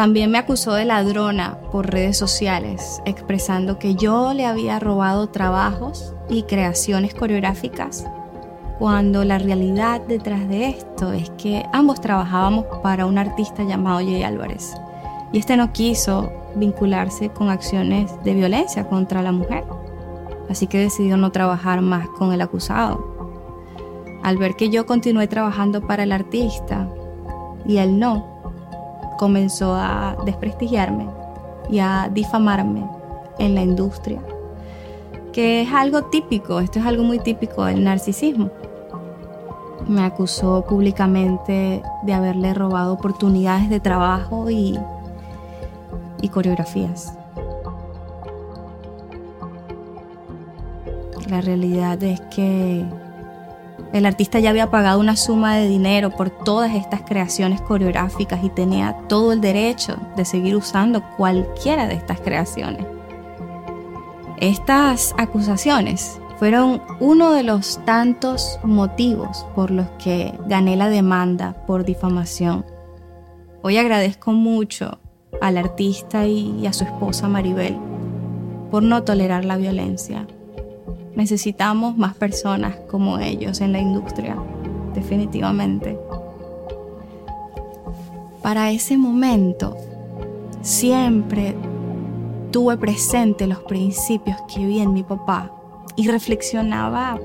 También 0.00 0.30
me 0.30 0.38
acusó 0.38 0.72
de 0.72 0.86
ladrona 0.86 1.58
por 1.70 1.90
redes 1.90 2.16
sociales, 2.16 3.02
expresando 3.04 3.78
que 3.78 3.96
yo 3.96 4.32
le 4.32 4.46
había 4.46 4.78
robado 4.78 5.26
trabajos 5.26 6.14
y 6.30 6.44
creaciones 6.44 7.12
coreográficas, 7.12 8.06
cuando 8.78 9.24
la 9.26 9.38
realidad 9.38 10.00
detrás 10.00 10.48
de 10.48 10.70
esto 10.70 11.12
es 11.12 11.28
que 11.36 11.66
ambos 11.74 12.00
trabajábamos 12.00 12.64
para 12.82 13.04
un 13.04 13.18
artista 13.18 13.62
llamado 13.62 13.98
Jay 13.98 14.22
Álvarez, 14.22 14.72
y 15.34 15.38
este 15.38 15.58
no 15.58 15.70
quiso 15.70 16.32
vincularse 16.54 17.28
con 17.28 17.50
acciones 17.50 18.10
de 18.24 18.32
violencia 18.32 18.88
contra 18.88 19.20
la 19.20 19.32
mujer, 19.32 19.64
así 20.48 20.66
que 20.66 20.78
decidió 20.78 21.18
no 21.18 21.30
trabajar 21.30 21.82
más 21.82 22.08
con 22.08 22.32
el 22.32 22.40
acusado. 22.40 23.36
Al 24.22 24.38
ver 24.38 24.56
que 24.56 24.70
yo 24.70 24.86
continué 24.86 25.28
trabajando 25.28 25.86
para 25.86 26.04
el 26.04 26.12
artista 26.12 26.88
y 27.66 27.76
él 27.76 27.98
no, 27.98 28.29
comenzó 29.20 29.74
a 29.74 30.16
desprestigiarme 30.24 31.06
y 31.68 31.78
a 31.78 32.08
difamarme 32.10 32.88
en 33.38 33.54
la 33.54 33.60
industria, 33.60 34.18
que 35.30 35.60
es 35.60 35.70
algo 35.74 36.04
típico, 36.04 36.58
esto 36.58 36.78
es 36.78 36.86
algo 36.86 37.04
muy 37.04 37.18
típico 37.18 37.66
del 37.66 37.84
narcisismo. 37.84 38.50
Me 39.86 40.04
acusó 40.04 40.64
públicamente 40.64 41.82
de 42.02 42.14
haberle 42.14 42.54
robado 42.54 42.94
oportunidades 42.94 43.68
de 43.68 43.78
trabajo 43.78 44.48
y, 44.48 44.78
y 46.22 46.28
coreografías. 46.30 47.12
La 51.28 51.42
realidad 51.42 52.02
es 52.02 52.22
que 52.34 52.86
el 53.92 54.06
artista 54.06 54.38
ya 54.38 54.50
había 54.50 54.70
pagado 54.70 55.00
una 55.00 55.16
suma 55.16 55.56
de 55.56 55.66
dinero 55.66 56.10
por 56.10 56.30
todas 56.30 56.74
estas 56.74 57.02
creaciones 57.02 57.60
coreográficas 57.60 58.44
y 58.44 58.48
tenía 58.48 58.96
todo 59.08 59.32
el 59.32 59.40
derecho 59.40 59.96
de 60.16 60.24
seguir 60.24 60.54
usando 60.54 61.02
cualquiera 61.16 61.88
de 61.88 61.94
estas 61.94 62.20
creaciones. 62.20 62.86
Estas 64.38 65.14
acusaciones 65.18 66.20
fueron 66.38 66.80
uno 67.00 67.32
de 67.32 67.42
los 67.42 67.84
tantos 67.84 68.58
motivos 68.62 69.44
por 69.54 69.70
los 69.70 69.88
que 70.02 70.32
gané 70.46 70.76
la 70.76 70.88
demanda 70.88 71.54
por 71.66 71.84
difamación. 71.84 72.64
Hoy 73.62 73.76
agradezco 73.76 74.32
mucho 74.32 75.00
al 75.40 75.58
artista 75.58 76.26
y 76.26 76.66
a 76.66 76.72
su 76.72 76.84
esposa 76.84 77.28
Maribel 77.28 77.76
por 78.70 78.82
no 78.82 79.02
tolerar 79.02 79.44
la 79.44 79.56
violencia, 79.56 80.26
Necesitamos 81.14 81.96
más 81.96 82.14
personas 82.14 82.76
como 82.88 83.18
ellos 83.18 83.60
en 83.60 83.72
la 83.72 83.80
industria, 83.80 84.36
definitivamente. 84.94 85.98
Para 88.42 88.70
ese 88.70 88.96
momento, 88.96 89.76
siempre 90.62 91.56
tuve 92.50 92.76
presente 92.76 93.46
los 93.46 93.60
principios 93.60 94.36
que 94.52 94.64
vi 94.64 94.80
en 94.80 94.92
mi 94.92 95.02
papá 95.02 95.52
y 95.96 96.08
reflexionaba, 96.08 97.18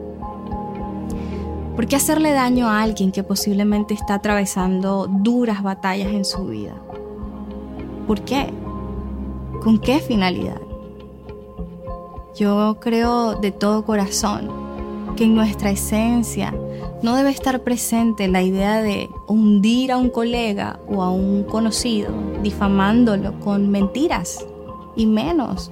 ¿por 1.76 1.88
qué 1.88 1.96
hacerle 1.96 2.32
daño 2.32 2.68
a 2.68 2.82
alguien 2.82 3.12
que 3.12 3.24
posiblemente 3.24 3.94
está 3.94 4.16
atravesando 4.16 5.08
duras 5.08 5.64
batallas 5.64 6.12
en 6.12 6.26
su 6.26 6.46
vida? 6.48 6.76
¿Por 8.08 8.22
qué? 8.22 8.54
¿Con 9.64 9.80
qué 9.80 10.00
finalidad? 10.00 10.65
Yo 12.36 12.78
creo 12.82 13.36
de 13.36 13.52
todo 13.52 13.86
corazón 13.86 14.50
que 15.16 15.24
en 15.24 15.36
nuestra 15.36 15.72
esencia 15.72 16.54
no 17.02 17.16
debe 17.16 17.30
estar 17.30 17.62
presente 17.62 18.28
la 18.28 18.42
idea 18.42 18.82
de 18.82 19.10
hundir 19.28 19.94
a 19.94 19.98
un 19.98 20.10
colega 20.10 20.80
o 20.90 21.02
a 21.02 21.12
un 21.12 21.44
conocido, 21.44 22.10
difamándolo 22.44 23.40
con 23.40 23.70
mentiras, 23.70 24.46
y 24.98 25.06
menos 25.06 25.72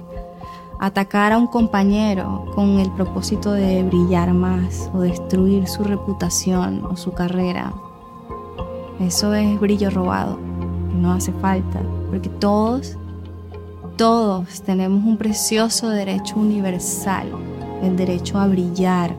atacar 0.80 1.32
a 1.32 1.38
un 1.38 1.48
compañero 1.48 2.46
con 2.54 2.78
el 2.78 2.90
propósito 2.92 3.52
de 3.52 3.82
brillar 3.82 4.32
más 4.32 4.90
o 4.94 5.00
destruir 5.00 5.66
su 5.68 5.84
reputación 5.84 6.82
o 6.86 6.96
su 6.96 7.12
carrera. 7.12 7.74
Eso 9.00 9.34
es 9.34 9.60
brillo 9.60 9.90
robado, 9.90 10.38
no 10.94 11.12
hace 11.12 11.32
falta, 11.32 11.82
porque 12.08 12.30
todos 12.30 12.96
Todos 13.96 14.60
tenemos 14.62 15.04
un 15.04 15.16
precioso 15.16 15.88
derecho 15.88 16.34
universal, 16.34 17.28
el 17.80 17.96
derecho 17.96 18.38
a 18.38 18.48
brillar. 18.48 19.14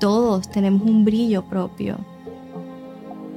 Todos 0.00 0.50
tenemos 0.50 0.80
un 0.82 1.04
brillo 1.04 1.44
propio. 1.44 1.98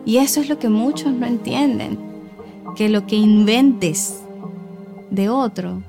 Y 0.05 0.15
eso 0.15 0.39
es 0.39 0.47
lo 0.47 0.57
que 0.57 0.69
muchos 0.69 1.11
no 1.11 1.25
entienden, 1.25 1.99
que 2.77 2.87
lo 2.87 3.05
que 3.05 3.17
inventes 3.17 4.23
de 5.11 5.27
otro 5.27 5.83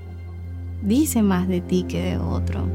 dice 0.82 1.22
más 1.22 1.46
de 1.46 1.60
ti 1.60 1.84
que 1.84 2.02
de 2.02 2.18
otro. 2.18 2.68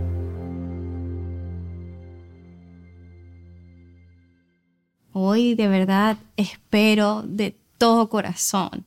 Hoy 5.12 5.56
de 5.56 5.67
verdad 5.67 6.15
espero 6.38 7.21
de 7.23 7.58
todo 7.77 8.08
corazón 8.08 8.86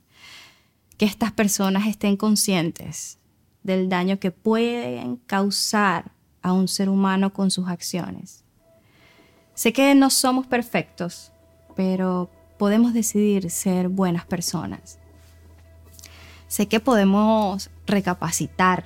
que 0.97 1.05
estas 1.05 1.31
personas 1.31 1.87
estén 1.87 2.17
conscientes 2.17 3.19
del 3.63 3.89
daño 3.89 4.19
que 4.19 4.31
pueden 4.31 5.17
causar 5.17 6.11
a 6.41 6.53
un 6.53 6.67
ser 6.67 6.89
humano 6.89 7.33
con 7.33 7.51
sus 7.51 7.67
acciones. 7.67 8.43
Sé 9.55 9.73
que 9.73 9.95
no 9.95 10.09
somos 10.09 10.45
perfectos, 10.47 11.31
pero 11.75 12.29
podemos 12.57 12.93
decidir 12.93 13.49
ser 13.49 13.89
buenas 13.89 14.25
personas. 14.25 14.99
Sé 16.47 16.67
que 16.67 16.79
podemos 16.79 17.69
recapacitar 17.87 18.85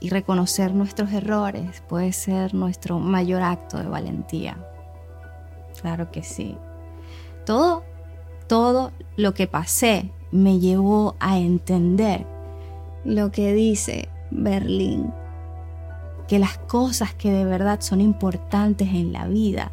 y 0.00 0.10
reconocer 0.10 0.74
nuestros 0.74 1.12
errores 1.12 1.82
puede 1.88 2.12
ser 2.12 2.54
nuestro 2.54 2.98
mayor 2.98 3.42
acto 3.42 3.78
de 3.78 3.88
valentía. 3.88 4.56
Claro 5.80 6.10
que 6.10 6.22
sí. 6.22 6.56
Todo, 7.44 7.84
todo 8.48 8.92
lo 9.16 9.34
que 9.34 9.46
pasé 9.46 10.10
me 10.32 10.58
llevó 10.58 11.14
a 11.20 11.38
entender 11.38 12.26
lo 13.04 13.30
que 13.30 13.54
dice 13.54 14.08
Berlín, 14.30 15.10
que 16.28 16.38
las 16.38 16.58
cosas 16.58 17.14
que 17.14 17.30
de 17.30 17.44
verdad 17.44 17.80
son 17.80 18.00
importantes 18.00 18.88
en 18.88 19.12
la 19.12 19.28
vida 19.28 19.70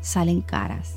salen 0.00 0.40
caras. 0.40 0.96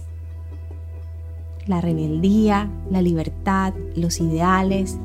La 1.67 1.81
rebeldía, 1.81 2.69
la 2.89 3.01
libertad, 3.01 3.73
los 3.95 4.19
ideales. 4.19 4.97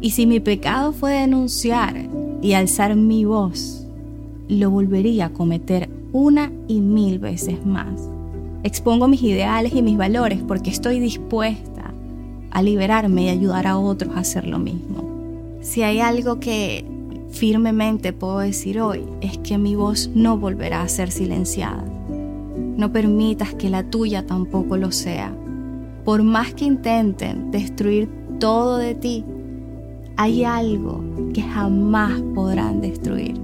Y 0.00 0.10
si 0.10 0.26
mi 0.26 0.40
pecado 0.40 0.92
fue 0.92 1.12
denunciar 1.12 2.08
y 2.40 2.54
alzar 2.54 2.96
mi 2.96 3.24
voz, 3.24 3.86
lo 4.48 4.70
volvería 4.70 5.26
a 5.26 5.32
cometer 5.32 5.90
una 6.12 6.52
y 6.68 6.80
mil 6.80 7.18
veces 7.18 7.66
más. 7.66 8.08
Expongo 8.62 9.08
mis 9.08 9.22
ideales 9.22 9.74
y 9.74 9.82
mis 9.82 9.98
valores 9.98 10.42
porque 10.46 10.70
estoy 10.70 11.00
dispuesta 11.00 11.73
a 12.54 12.62
liberarme 12.62 13.24
y 13.24 13.28
ayudar 13.28 13.66
a 13.66 13.76
otros 13.76 14.16
a 14.16 14.20
hacer 14.20 14.46
lo 14.46 14.58
mismo. 14.58 15.58
Si 15.60 15.82
hay 15.82 16.00
algo 16.00 16.40
que 16.40 16.86
firmemente 17.30 18.14
puedo 18.14 18.38
decir 18.38 18.80
hoy 18.80 19.04
es 19.20 19.36
que 19.38 19.58
mi 19.58 19.74
voz 19.74 20.08
no 20.14 20.38
volverá 20.38 20.80
a 20.80 20.88
ser 20.88 21.10
silenciada. 21.10 21.84
No 22.76 22.90
permitas 22.90 23.54
que 23.54 23.68
la 23.68 23.82
tuya 23.82 24.24
tampoco 24.24 24.78
lo 24.78 24.90
sea. 24.90 25.36
Por 26.04 26.22
más 26.22 26.54
que 26.54 26.64
intenten 26.64 27.50
destruir 27.50 28.08
todo 28.40 28.78
de 28.78 28.94
ti, 28.94 29.24
hay 30.16 30.44
algo 30.44 31.04
que 31.34 31.42
jamás 31.42 32.20
podrán 32.34 32.80
destruir. 32.80 33.34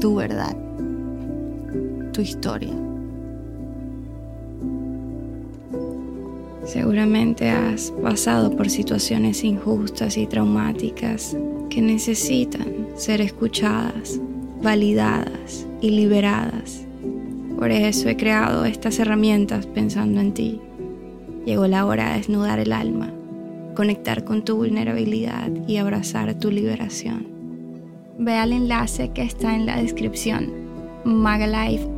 Tu 0.00 0.14
verdad 0.14 0.56
tu 2.14 2.20
historia. 2.22 2.83
Seguramente 6.64 7.50
has 7.50 7.90
pasado 8.02 8.56
por 8.56 8.70
situaciones 8.70 9.44
injustas 9.44 10.16
y 10.16 10.26
traumáticas 10.26 11.36
que 11.68 11.82
necesitan 11.82 12.88
ser 12.96 13.20
escuchadas, 13.20 14.20
validadas 14.62 15.66
y 15.80 15.90
liberadas. 15.90 16.86
Por 17.58 17.70
eso 17.70 18.08
he 18.08 18.16
creado 18.16 18.64
estas 18.64 18.98
herramientas 18.98 19.66
pensando 19.66 20.20
en 20.20 20.32
ti. 20.32 20.60
Llegó 21.44 21.66
la 21.66 21.84
hora 21.84 22.10
de 22.10 22.18
desnudar 22.18 22.58
el 22.58 22.72
alma, 22.72 23.12
conectar 23.74 24.24
con 24.24 24.44
tu 24.44 24.56
vulnerabilidad 24.56 25.50
y 25.68 25.76
abrazar 25.76 26.34
tu 26.38 26.50
liberación. 26.50 27.26
Ve 28.18 28.34
al 28.34 28.52
enlace 28.52 29.10
que 29.10 29.22
está 29.22 29.54
en 29.54 29.66
la 29.66 29.76
descripción, 29.76 30.50
magalife.com 31.04 31.94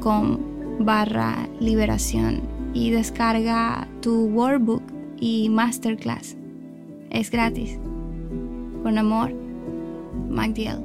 com 0.00 0.38
barra 0.78 1.48
liberación 1.58 2.55
y 2.76 2.90
descarga 2.90 3.88
tu 4.02 4.26
workbook 4.26 4.82
y 5.18 5.48
masterclass. 5.48 6.36
Es 7.08 7.30
gratis. 7.30 7.78
Con 8.82 8.98
amor, 8.98 9.32
Magdiel. 10.28 10.84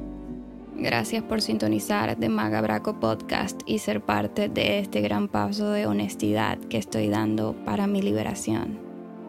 Gracias 0.78 1.22
por 1.22 1.42
sintonizar 1.42 2.18
de 2.18 2.30
Magabraco 2.30 2.98
Podcast 3.02 3.60
y 3.66 3.80
ser 3.80 4.00
parte 4.00 4.48
de 4.48 4.80
este 4.80 5.02
gran 5.02 5.28
paso 5.28 5.70
de 5.72 5.86
honestidad 5.86 6.58
que 6.60 6.78
estoy 6.78 7.10
dando 7.10 7.58
para 7.66 7.88
mi 7.88 8.02
liberación. 8.02 8.80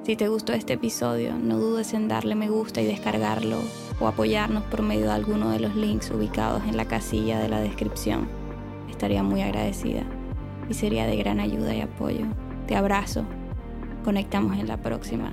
Si 0.05 0.14
te 0.14 0.29
gustó 0.29 0.53
este 0.53 0.75
episodio, 0.75 1.35
no 1.35 1.59
dudes 1.59 1.92
en 1.94 2.07
darle 2.07 2.37
me 2.37 2.48
gusta 2.48 2.81
y 2.81 2.87
descargarlo 2.87 3.59
o 3.98 4.07
apoyarnos 4.07 4.62
por 4.64 4.83
medio 4.83 5.07
de 5.07 5.12
alguno 5.12 5.51
de 5.51 5.59
los 5.59 5.75
links 5.75 6.12
ubicados 6.12 6.62
en 6.68 6.77
la 6.77 6.85
casilla 6.85 7.40
de 7.40 7.48
la 7.48 7.61
descripción 7.61 8.29
estaría 8.88 9.25
muy 9.25 9.42
agradecida 9.42 10.05
y 10.70 10.75
sería 10.75 11.07
de 11.07 11.16
gran 11.16 11.40
ayuda 11.40 11.75
y 11.75 11.81
apoyo. 11.81 12.25
Abrazo. 12.75 13.25
Conectamos 14.05 14.59
en 14.59 14.67
la 14.67 14.77
próxima. 14.77 15.33